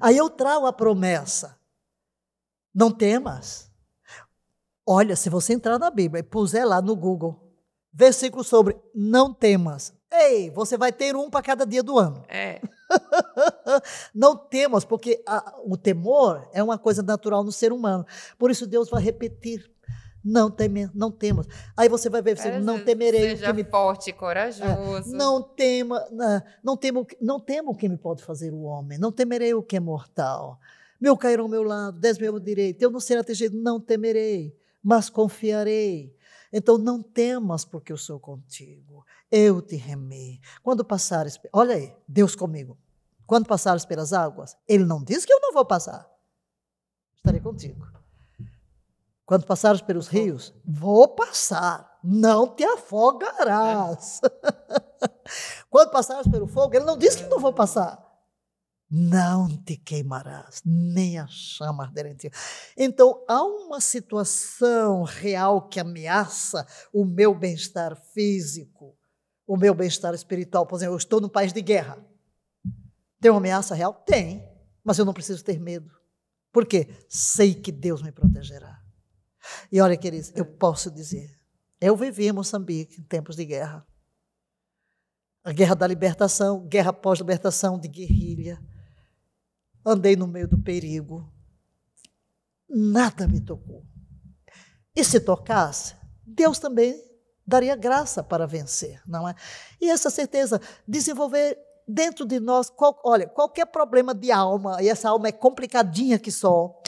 Aí 0.00 0.16
eu 0.16 0.28
trago 0.28 0.66
a 0.66 0.72
promessa: 0.72 1.58
não 2.74 2.90
temas. 2.90 3.70
Olha, 4.86 5.14
se 5.14 5.28
você 5.30 5.52
entrar 5.52 5.78
na 5.78 5.90
Bíblia 5.90 6.20
e 6.20 6.24
puser 6.24 6.66
lá 6.66 6.82
no 6.82 6.96
Google, 6.96 7.50
versículo 7.92 8.42
sobre 8.42 8.76
não 8.94 9.32
temas. 9.32 9.92
Ei, 10.12 10.50
você 10.50 10.76
vai 10.76 10.92
ter 10.92 11.14
um 11.14 11.30
para 11.30 11.42
cada 11.42 11.64
dia 11.64 11.82
do 11.82 11.96
ano. 11.96 12.24
É. 12.28 12.60
não 14.12 14.36
temas, 14.36 14.84
porque 14.84 15.22
a, 15.24 15.54
o 15.64 15.76
temor 15.76 16.48
é 16.52 16.60
uma 16.62 16.76
coisa 16.76 17.02
natural 17.02 17.44
no 17.44 17.52
ser 17.52 17.72
humano. 17.72 18.04
Por 18.36 18.50
isso 18.50 18.66
Deus 18.66 18.90
vai 18.90 19.00
repetir. 19.00 19.70
Não, 20.22 20.50
teme, 20.50 20.90
não 20.94 21.10
temos. 21.10 21.46
Aí 21.76 21.88
você 21.88 22.10
vai 22.10 22.20
ver, 22.20 22.36
você, 22.36 22.58
não 22.58 22.84
temerei. 22.84 23.36
Seja 23.36 23.52
me... 23.52 23.64
forte 23.64 24.10
e 24.10 24.12
corajoso. 24.12 25.14
É, 25.14 25.16
não 25.16 25.42
tema, 25.42 26.06
não, 26.10 26.42
não 26.62 26.76
temo, 26.76 27.06
não 27.20 27.40
temo 27.40 27.70
o 27.70 27.74
que 27.74 27.88
me 27.88 27.96
pode 27.96 28.22
fazer 28.22 28.52
o 28.52 28.62
homem. 28.62 28.98
Não 28.98 29.10
temerei 29.10 29.54
o 29.54 29.62
que 29.62 29.76
é 29.76 29.80
mortal. 29.80 30.60
Meu 31.00 31.16
cairão 31.16 31.44
ao 31.44 31.50
meu 31.50 31.62
lado, 31.62 31.98
dez 31.98 32.18
mil 32.18 32.34
ao 32.34 32.38
direito. 32.38 32.82
Eu 32.82 32.90
não 32.90 33.00
serei 33.00 33.22
atingido, 33.22 33.56
não 33.56 33.80
temerei, 33.80 34.54
mas 34.82 35.08
confiarei. 35.08 36.14
Então 36.52 36.76
não 36.76 37.02
temas, 37.02 37.64
porque 37.64 37.92
eu 37.92 37.96
sou 37.96 38.20
contigo. 38.20 39.06
Eu 39.30 39.62
te 39.62 39.76
remei. 39.76 40.40
Quando 40.62 40.84
passares, 40.84 41.40
olha 41.52 41.76
aí, 41.76 41.94
Deus 42.06 42.34
comigo. 42.34 42.76
Quando 43.26 43.46
passares 43.46 43.84
pelas 43.84 44.12
águas, 44.12 44.56
Ele 44.68 44.84
não 44.84 45.02
diz 45.02 45.24
que 45.24 45.32
eu 45.32 45.40
não 45.40 45.52
vou 45.52 45.64
passar. 45.64 46.10
Estarei 47.16 47.40
contigo. 47.40 47.89
Quando 49.30 49.46
passares 49.46 49.80
pelos 49.80 50.08
rios, 50.08 50.52
vou 50.64 51.06
passar, 51.06 52.00
não 52.02 52.52
te 52.52 52.64
afogarás. 52.64 54.20
Quando 55.70 55.92
passares 55.92 56.26
pelo 56.26 56.48
fogo, 56.48 56.74
ele 56.74 56.84
não 56.84 56.98
diz 56.98 57.14
que 57.14 57.28
não 57.28 57.38
vou 57.38 57.52
passar. 57.52 58.04
Não 58.90 59.46
te 59.62 59.76
queimarás, 59.76 60.60
nem 60.66 61.16
a 61.16 61.28
chama 61.28 61.84
arder 61.84 62.06
em 62.06 62.16
ti. 62.16 62.28
Então, 62.76 63.24
há 63.28 63.40
uma 63.44 63.80
situação 63.80 65.04
real 65.04 65.68
que 65.68 65.78
ameaça 65.78 66.66
o 66.92 67.04
meu 67.04 67.32
bem-estar 67.32 67.94
físico, 68.12 68.98
o 69.46 69.56
meu 69.56 69.72
bem-estar 69.76 70.12
espiritual. 70.12 70.66
Por 70.66 70.74
exemplo, 70.74 70.94
eu 70.94 70.98
estou 70.98 71.20
num 71.20 71.28
país 71.28 71.52
de 71.52 71.62
guerra. 71.62 72.04
Tem 73.20 73.30
uma 73.30 73.38
ameaça 73.38 73.76
real? 73.76 73.94
Tem, 73.94 74.44
mas 74.82 74.98
eu 74.98 75.04
não 75.04 75.14
preciso 75.14 75.44
ter 75.44 75.60
medo. 75.60 75.88
Por 76.52 76.66
quê? 76.66 76.88
Sei 77.08 77.54
que 77.54 77.70
Deus 77.70 78.02
me 78.02 78.10
protegerá. 78.10 78.79
E 79.70 79.80
olha, 79.80 79.96
queridos, 79.96 80.32
eu 80.34 80.44
posso 80.44 80.90
dizer, 80.90 81.38
eu 81.80 81.96
vivi 81.96 82.26
em 82.26 82.32
Moçambique 82.32 83.00
em 83.00 83.04
tempos 83.04 83.36
de 83.36 83.44
guerra. 83.44 83.86
A 85.42 85.52
guerra 85.52 85.74
da 85.74 85.86
libertação, 85.86 86.66
guerra 86.66 86.92
pós-libertação 86.92 87.78
de 87.78 87.88
guerrilha. 87.88 88.60
Andei 89.84 90.14
no 90.14 90.26
meio 90.26 90.46
do 90.46 90.58
perigo. 90.58 91.32
Nada 92.68 93.26
me 93.26 93.40
tocou. 93.40 93.84
E 94.94 95.02
se 95.02 95.18
tocasse, 95.20 95.94
Deus 96.26 96.58
também 96.58 97.02
daria 97.46 97.74
graça 97.74 98.22
para 98.22 98.46
vencer, 98.46 99.02
não 99.06 99.28
é? 99.28 99.34
E 99.80 99.90
essa 99.90 100.10
certeza, 100.10 100.60
desenvolver 100.86 101.58
dentro 101.86 102.24
de 102.24 102.38
nós, 102.38 102.70
qual, 102.70 103.00
olha, 103.04 103.26
qualquer 103.26 103.66
problema 103.66 104.14
de 104.14 104.30
alma, 104.30 104.80
e 104.80 104.88
essa 104.88 105.08
alma 105.08 105.28
é 105.28 105.32
complicadinha 105.32 106.18
que 106.18 106.30
só, 106.30 106.80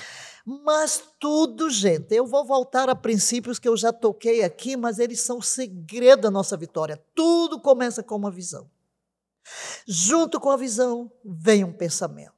mas 0.44 1.02
tudo, 1.18 1.70
gente, 1.70 2.14
eu 2.14 2.26
vou 2.26 2.44
voltar 2.44 2.88
a 2.88 2.94
princípios 2.94 3.58
que 3.58 3.68
eu 3.68 3.76
já 3.76 3.92
toquei 3.92 4.42
aqui, 4.42 4.76
mas 4.76 4.98
eles 4.98 5.20
são 5.20 5.38
o 5.38 5.42
segredo 5.42 6.22
da 6.22 6.30
nossa 6.30 6.56
vitória. 6.56 7.02
Tudo 7.14 7.60
começa 7.60 8.02
com 8.02 8.16
uma 8.16 8.30
visão. 8.30 8.68
Junto 9.86 10.40
com 10.40 10.50
a 10.50 10.56
visão 10.56 11.10
vem 11.24 11.64
um 11.64 11.72
pensamento. 11.72 12.32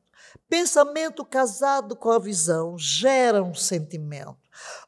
Pensamento 0.49 1.25
casado 1.25 1.97
com 1.97 2.11
a 2.11 2.19
visão 2.19 2.77
gera 2.79 3.43
um 3.43 3.55
sentimento. 3.55 4.37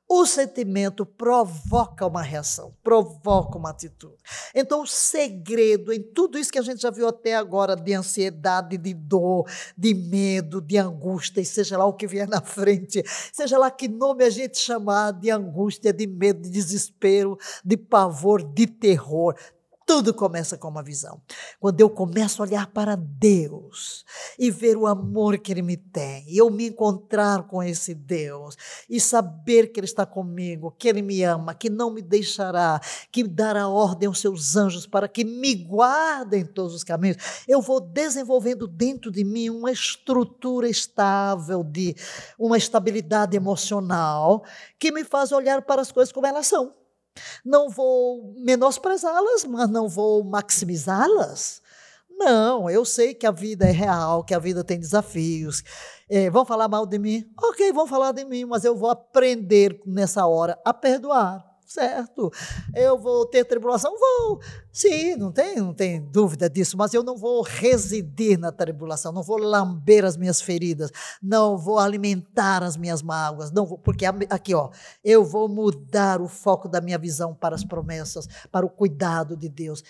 O 0.08 0.24
sentimento 0.24 1.04
provoca 1.04 2.06
uma 2.06 2.22
reação, 2.22 2.72
provoca 2.80 3.58
uma 3.58 3.70
atitude. 3.70 4.14
Então, 4.54 4.82
o 4.82 4.86
segredo 4.86 5.92
em 5.92 6.00
tudo 6.00 6.38
isso 6.38 6.52
que 6.52 6.60
a 6.60 6.62
gente 6.62 6.80
já 6.80 6.90
viu 6.90 7.08
até 7.08 7.34
agora, 7.34 7.74
de 7.74 7.92
ansiedade, 7.92 8.78
de 8.78 8.94
dor, 8.94 9.50
de 9.76 9.94
medo, 9.94 10.60
de 10.60 10.78
angústia, 10.78 11.40
e 11.40 11.44
seja 11.44 11.76
lá 11.76 11.86
o 11.86 11.92
que 11.92 12.06
vier 12.06 12.28
na 12.28 12.40
frente, 12.40 13.02
seja 13.32 13.58
lá 13.58 13.68
que 13.68 13.88
nome 13.88 14.22
a 14.22 14.30
gente 14.30 14.58
chamar 14.58 15.10
de 15.10 15.28
angústia, 15.28 15.92
de 15.92 16.06
medo, 16.06 16.40
de 16.40 16.50
desespero, 16.50 17.36
de 17.64 17.76
pavor, 17.76 18.44
de 18.44 18.68
terror, 18.68 19.34
tudo 19.86 20.12
começa 20.12 20.58
com 20.58 20.66
uma 20.66 20.82
visão. 20.82 21.22
Quando 21.60 21.80
eu 21.80 21.88
começo 21.88 22.42
a 22.42 22.46
olhar 22.46 22.66
para 22.66 22.96
Deus 22.96 24.04
e 24.36 24.50
ver 24.50 24.76
o 24.76 24.84
amor 24.84 25.38
que 25.38 25.52
Ele 25.52 25.62
me 25.62 25.76
tem, 25.76 26.24
e 26.28 26.36
eu 26.36 26.50
me 26.50 26.66
encontrar 26.66 27.44
com 27.44 27.62
esse 27.62 27.94
Deus 27.94 28.56
e 28.90 29.00
saber 29.00 29.68
que 29.68 29.78
Ele 29.78 29.86
está 29.86 30.04
comigo, 30.04 30.74
que 30.76 30.88
Ele 30.88 31.02
me 31.02 31.22
ama, 31.22 31.54
que 31.54 31.70
não 31.70 31.90
me 31.90 32.02
deixará, 32.02 32.80
que 33.12 33.22
dará 33.22 33.68
ordem 33.68 34.08
aos 34.08 34.18
seus 34.18 34.56
anjos 34.56 34.86
para 34.86 35.06
que 35.06 35.24
me 35.24 35.54
guardem 35.54 36.40
em 36.40 36.46
todos 36.46 36.74
os 36.74 36.82
caminhos, 36.82 37.44
eu 37.46 37.62
vou 37.62 37.80
desenvolvendo 37.80 38.66
dentro 38.66 39.12
de 39.12 39.22
mim 39.22 39.50
uma 39.50 39.70
estrutura 39.70 40.68
estável, 40.68 41.62
de 41.62 41.94
uma 42.36 42.58
estabilidade 42.58 43.36
emocional 43.36 44.44
que 44.80 44.90
me 44.90 45.04
faz 45.04 45.30
olhar 45.30 45.62
para 45.62 45.80
as 45.80 45.92
coisas 45.92 46.12
como 46.12 46.26
elas 46.26 46.48
são. 46.48 46.85
Não 47.44 47.68
vou 47.68 48.34
menosprezá-las, 48.38 49.44
mas 49.44 49.68
não 49.68 49.88
vou 49.88 50.24
maximizá-las. 50.24 51.62
Não, 52.10 52.70
eu 52.70 52.84
sei 52.84 53.14
que 53.14 53.26
a 53.26 53.30
vida 53.30 53.66
é 53.66 53.70
real, 53.70 54.24
que 54.24 54.34
a 54.34 54.38
vida 54.38 54.64
tem 54.64 54.80
desafios. 54.80 55.62
É, 56.08 56.30
vão 56.30 56.46
falar 56.46 56.66
mal 56.66 56.86
de 56.86 56.98
mim? 56.98 57.30
Ok, 57.42 57.72
vão 57.72 57.86
falar 57.86 58.12
de 58.12 58.24
mim, 58.24 58.46
mas 58.46 58.64
eu 58.64 58.74
vou 58.74 58.88
aprender 58.88 59.80
nessa 59.84 60.26
hora 60.26 60.58
a 60.64 60.72
perdoar 60.72 61.45
certo. 61.66 62.32
Eu 62.74 62.98
vou 62.98 63.26
ter 63.26 63.44
tribulação? 63.44 63.92
Vou. 63.98 64.40
Sim, 64.72 65.16
não 65.16 65.32
tem, 65.32 65.56
não 65.56 65.74
tem 65.74 66.00
dúvida 66.00 66.48
disso, 66.48 66.76
mas 66.76 66.94
eu 66.94 67.02
não 67.02 67.16
vou 67.16 67.42
residir 67.42 68.38
na 68.38 68.52
tribulação, 68.52 69.12
não 69.12 69.22
vou 69.22 69.38
lamber 69.38 70.04
as 70.04 70.16
minhas 70.16 70.40
feridas, 70.40 70.90
não 71.22 71.58
vou 71.58 71.78
alimentar 71.78 72.62
as 72.62 72.76
minhas 72.76 73.02
mágoas, 73.02 73.50
não 73.50 73.66
vou, 73.66 73.78
porque 73.78 74.04
aqui, 74.06 74.54
ó, 74.54 74.70
eu 75.02 75.24
vou 75.24 75.48
mudar 75.48 76.20
o 76.20 76.28
foco 76.28 76.68
da 76.68 76.80
minha 76.80 76.98
visão 76.98 77.34
para 77.34 77.54
as 77.54 77.64
promessas, 77.64 78.28
para 78.50 78.64
o 78.64 78.70
cuidado 78.70 79.36
de 79.36 79.48
Deus. 79.48 79.82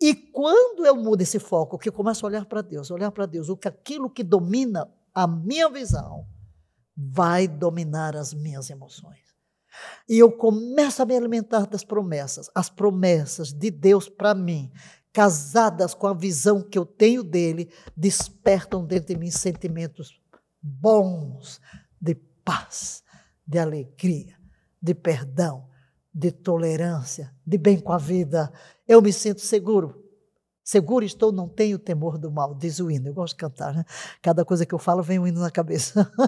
E 0.00 0.14
quando 0.14 0.86
eu 0.86 0.94
mudo 0.96 1.22
esse 1.22 1.38
foco, 1.38 1.78
que 1.78 1.88
eu 1.88 1.92
começo 1.92 2.24
a 2.24 2.28
olhar 2.28 2.46
para 2.46 2.62
Deus, 2.62 2.90
olhar 2.90 3.10
para 3.10 3.26
Deus, 3.26 3.48
o 3.48 3.56
que 3.56 3.66
aquilo 3.66 4.08
que 4.08 4.22
domina 4.22 4.88
a 5.12 5.26
minha 5.26 5.68
visão 5.68 6.24
vai 6.96 7.48
dominar 7.48 8.16
as 8.16 8.32
minhas 8.32 8.70
emoções. 8.70 9.27
E 10.08 10.18
eu 10.18 10.32
começo 10.32 11.02
a 11.02 11.06
me 11.06 11.16
alimentar 11.16 11.66
das 11.66 11.84
promessas, 11.84 12.50
as 12.54 12.70
promessas 12.70 13.52
de 13.52 13.70
Deus 13.70 14.08
para 14.08 14.34
mim, 14.34 14.70
casadas 15.12 15.94
com 15.94 16.06
a 16.06 16.14
visão 16.14 16.62
que 16.62 16.78
eu 16.78 16.86
tenho 16.86 17.22
dele, 17.22 17.70
despertam 17.96 18.84
dentro 18.84 19.14
de 19.14 19.20
mim 19.20 19.30
sentimentos 19.30 20.20
bons 20.62 21.60
de 22.00 22.14
paz, 22.44 23.02
de 23.46 23.58
alegria, 23.58 24.36
de 24.80 24.94
perdão, 24.94 25.68
de 26.12 26.30
tolerância, 26.30 27.34
de 27.46 27.58
bem 27.58 27.78
com 27.78 27.92
a 27.92 27.98
vida. 27.98 28.52
Eu 28.86 29.02
me 29.02 29.12
sinto 29.12 29.40
seguro. 29.40 30.04
Seguro 30.64 31.04
estou, 31.04 31.32
não 31.32 31.48
tenho 31.48 31.78
temor 31.78 32.18
do 32.18 32.30
mal, 32.30 32.54
diz 32.54 32.78
o 32.78 32.90
hino. 32.90 33.08
Eu 33.08 33.14
gosto 33.14 33.34
de 33.34 33.38
cantar, 33.38 33.74
né? 33.74 33.84
Cada 34.20 34.44
coisa 34.44 34.66
que 34.66 34.74
eu 34.74 34.78
falo 34.78 35.02
vem 35.02 35.18
um 35.18 35.26
hino 35.26 35.40
na 35.40 35.50
cabeça. 35.50 36.10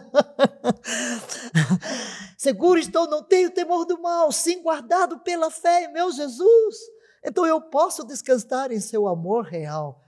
Seguro 2.41 2.81
estou, 2.81 3.07
não 3.07 3.23
tenho 3.23 3.51
temor 3.51 3.85
do 3.85 4.01
mal, 4.01 4.33
sim 4.33 4.63
guardado 4.63 5.19
pela 5.19 5.51
fé 5.51 5.85
em 5.85 5.93
meu 5.93 6.11
Jesus. 6.11 6.77
Então 7.23 7.45
eu 7.45 7.61
posso 7.61 8.03
descansar 8.03 8.73
em 8.73 8.81
seu 8.81 9.07
amor 9.07 9.45
real. 9.45 10.03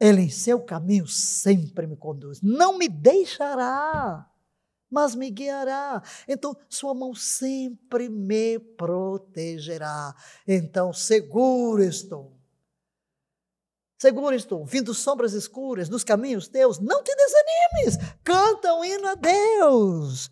Ele 0.00 0.22
em 0.22 0.30
seu 0.30 0.62
caminho 0.62 1.06
sempre 1.06 1.86
me 1.86 1.94
conduz. 1.94 2.40
Não 2.40 2.78
me 2.78 2.88
deixará, 2.88 4.26
mas 4.90 5.14
me 5.14 5.30
guiará. 5.30 6.02
Então 6.26 6.56
sua 6.70 6.94
mão 6.94 7.14
sempre 7.14 8.08
me 8.08 8.58
protegerá. 8.58 10.14
Então 10.48 10.90
seguro 10.90 11.82
estou. 11.82 12.32
Seguro 13.98 14.34
estou, 14.34 14.64
vindo 14.64 14.94
sombras 14.94 15.34
escuras 15.34 15.90
nos 15.90 16.02
caminhos 16.02 16.48
teus, 16.48 16.78
não 16.78 17.02
te 17.04 17.14
desanimes, 17.14 18.16
canta 18.24 18.74
um 18.74 18.82
hino 18.82 19.06
a 19.06 19.14
Deus. 19.14 20.30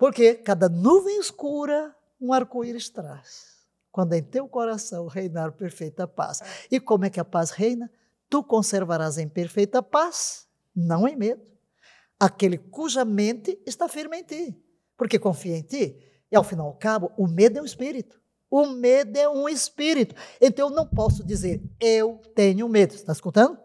Porque 0.00 0.32
cada 0.32 0.66
nuvem 0.66 1.20
escura 1.20 1.94
um 2.18 2.32
arco-íris 2.32 2.88
traz. 2.88 3.50
Quando 3.92 4.14
em 4.14 4.22
teu 4.22 4.48
coração 4.48 5.06
reinar 5.06 5.52
perfeita 5.52 6.08
paz. 6.08 6.40
E 6.70 6.80
como 6.80 7.04
é 7.04 7.10
que 7.10 7.20
a 7.20 7.24
paz 7.24 7.50
reina? 7.50 7.92
Tu 8.26 8.42
conservarás 8.42 9.18
em 9.18 9.28
perfeita 9.28 9.82
paz, 9.82 10.46
não 10.74 11.06
em 11.06 11.14
medo, 11.14 11.42
aquele 12.18 12.56
cuja 12.56 13.04
mente 13.04 13.60
está 13.66 13.90
firme 13.90 14.20
em 14.20 14.22
ti, 14.22 14.56
porque 14.96 15.18
confia 15.18 15.58
em 15.58 15.62
ti. 15.62 15.98
E 16.32 16.36
ao 16.36 16.44
final 16.44 16.68
ao 16.68 16.78
cabo, 16.78 17.12
o 17.18 17.26
medo 17.26 17.58
é 17.58 17.62
um 17.62 17.66
espírito. 17.66 18.18
O 18.50 18.68
medo 18.68 19.18
é 19.18 19.28
um 19.28 19.50
espírito. 19.50 20.14
Então 20.40 20.70
eu 20.70 20.74
não 20.74 20.86
posso 20.86 21.22
dizer 21.22 21.62
eu 21.78 22.22
tenho 22.34 22.66
medo. 22.70 22.94
Está 22.94 23.12
escutando? 23.12 23.58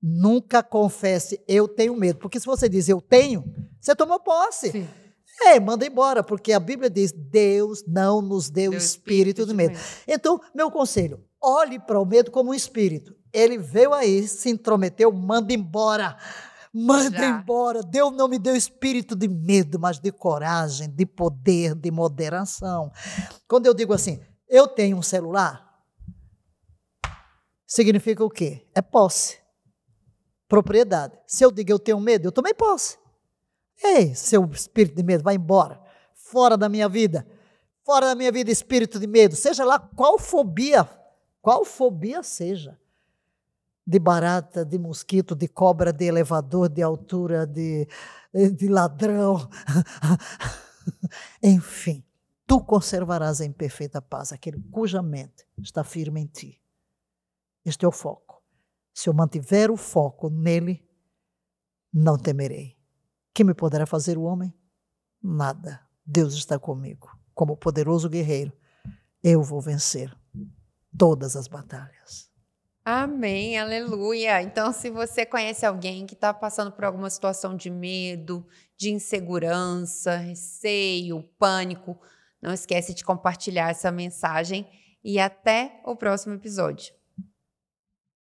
Nunca 0.00 0.62
confesse 0.62 1.42
eu 1.48 1.66
tenho 1.66 1.96
medo. 1.96 2.20
Porque 2.20 2.38
se 2.38 2.46
você 2.46 2.68
diz 2.68 2.88
eu 2.88 3.00
tenho, 3.00 3.44
você 3.80 3.96
tomou 3.96 4.20
posse. 4.20 4.70
Sim. 4.70 5.01
É, 5.40 5.58
manda 5.58 5.86
embora, 5.86 6.22
porque 6.22 6.52
a 6.52 6.60
Bíblia 6.60 6.90
diz: 6.90 7.12
Deus 7.12 7.84
não 7.86 8.20
nos 8.20 8.50
deu, 8.50 8.70
deu 8.70 8.78
espírito, 8.78 9.40
espírito 9.40 9.46
de 9.46 9.54
medo. 9.54 9.72
medo. 9.72 9.84
Então, 10.06 10.40
meu 10.54 10.70
conselho: 10.70 11.24
olhe 11.40 11.78
para 11.78 12.00
o 12.00 12.04
medo 12.04 12.30
como 12.30 12.50
um 12.50 12.54
espírito. 12.54 13.16
Ele 13.32 13.56
veio 13.56 13.94
aí, 13.94 14.28
se 14.28 14.50
intrometeu, 14.50 15.10
manda 15.10 15.52
embora. 15.52 16.16
Manda 16.72 17.18
Já. 17.18 17.28
embora. 17.28 17.82
Deus 17.82 18.12
não 18.14 18.28
me 18.28 18.38
deu 18.38 18.54
espírito 18.54 19.14
de 19.16 19.28
medo, 19.28 19.78
mas 19.78 19.98
de 19.98 20.10
coragem, 20.12 20.88
de 20.88 21.04
poder, 21.04 21.74
de 21.74 21.90
moderação. 21.90 22.90
Quando 23.46 23.66
eu 23.66 23.74
digo 23.74 23.92
assim, 23.92 24.20
eu 24.48 24.66
tenho 24.68 24.96
um 24.96 25.02
celular, 25.02 25.66
significa 27.66 28.24
o 28.24 28.30
quê? 28.30 28.66
É 28.74 28.80
posse. 28.80 29.38
Propriedade. 30.48 31.18
Se 31.26 31.44
eu 31.44 31.50
digo 31.50 31.72
eu 31.72 31.78
tenho 31.78 32.00
medo, 32.00 32.26
eu 32.26 32.32
tomei 32.32 32.52
posse. 32.52 32.98
Ei, 33.82 34.14
seu 34.14 34.44
espírito 34.52 34.94
de 34.94 35.02
medo, 35.02 35.24
vai 35.24 35.34
embora. 35.34 35.80
Fora 36.14 36.56
da 36.56 36.68
minha 36.68 36.88
vida. 36.88 37.26
Fora 37.84 38.06
da 38.06 38.14
minha 38.14 38.30
vida, 38.30 38.50
espírito 38.50 38.98
de 39.00 39.06
medo. 39.06 39.34
Seja 39.34 39.64
lá 39.64 39.78
qual 39.78 40.18
fobia, 40.18 40.88
qual 41.40 41.64
fobia 41.64 42.22
seja. 42.22 42.78
De 43.84 43.98
barata, 43.98 44.64
de 44.64 44.78
mosquito, 44.78 45.34
de 45.34 45.48
cobra, 45.48 45.92
de 45.92 46.04
elevador, 46.04 46.68
de 46.68 46.80
altura, 46.80 47.44
de, 47.44 47.88
de 48.56 48.68
ladrão. 48.68 49.48
Enfim, 51.42 52.04
tu 52.46 52.60
conservarás 52.60 53.40
em 53.40 53.50
perfeita 53.50 54.00
paz 54.00 54.32
aquele 54.32 54.60
cuja 54.70 55.02
mente 55.02 55.44
está 55.58 55.82
firme 55.82 56.20
em 56.20 56.26
ti. 56.26 56.62
Este 57.64 57.84
é 57.84 57.88
o 57.88 57.92
foco. 57.92 58.40
Se 58.94 59.08
eu 59.08 59.14
mantiver 59.14 59.70
o 59.70 59.76
foco 59.76 60.28
nele, 60.30 60.86
não 61.92 62.16
temerei. 62.16 62.81
Que 63.34 63.44
me 63.44 63.54
poderá 63.54 63.86
fazer 63.86 64.18
o 64.18 64.22
homem? 64.22 64.52
Nada. 65.22 65.80
Deus 66.04 66.34
está 66.34 66.58
comigo. 66.58 67.08
Como 67.34 67.56
poderoso 67.56 68.08
guerreiro, 68.08 68.52
eu 69.22 69.42
vou 69.42 69.60
vencer 69.60 70.14
todas 70.96 71.36
as 71.36 71.48
batalhas. 71.48 72.30
Amém, 72.84 73.56
aleluia. 73.56 74.42
Então, 74.42 74.72
se 74.72 74.90
você 74.90 75.24
conhece 75.24 75.64
alguém 75.64 76.04
que 76.04 76.14
está 76.14 76.34
passando 76.34 76.72
por 76.72 76.84
alguma 76.84 77.08
situação 77.08 77.56
de 77.56 77.70
medo, 77.70 78.44
de 78.76 78.90
insegurança, 78.90 80.16
receio, 80.16 81.22
pânico, 81.38 81.96
não 82.42 82.52
esquece 82.52 82.92
de 82.92 83.04
compartilhar 83.04 83.70
essa 83.70 83.92
mensagem 83.92 84.68
e 85.04 85.20
até 85.20 85.80
o 85.84 85.94
próximo 85.94 86.34
episódio. 86.34 86.92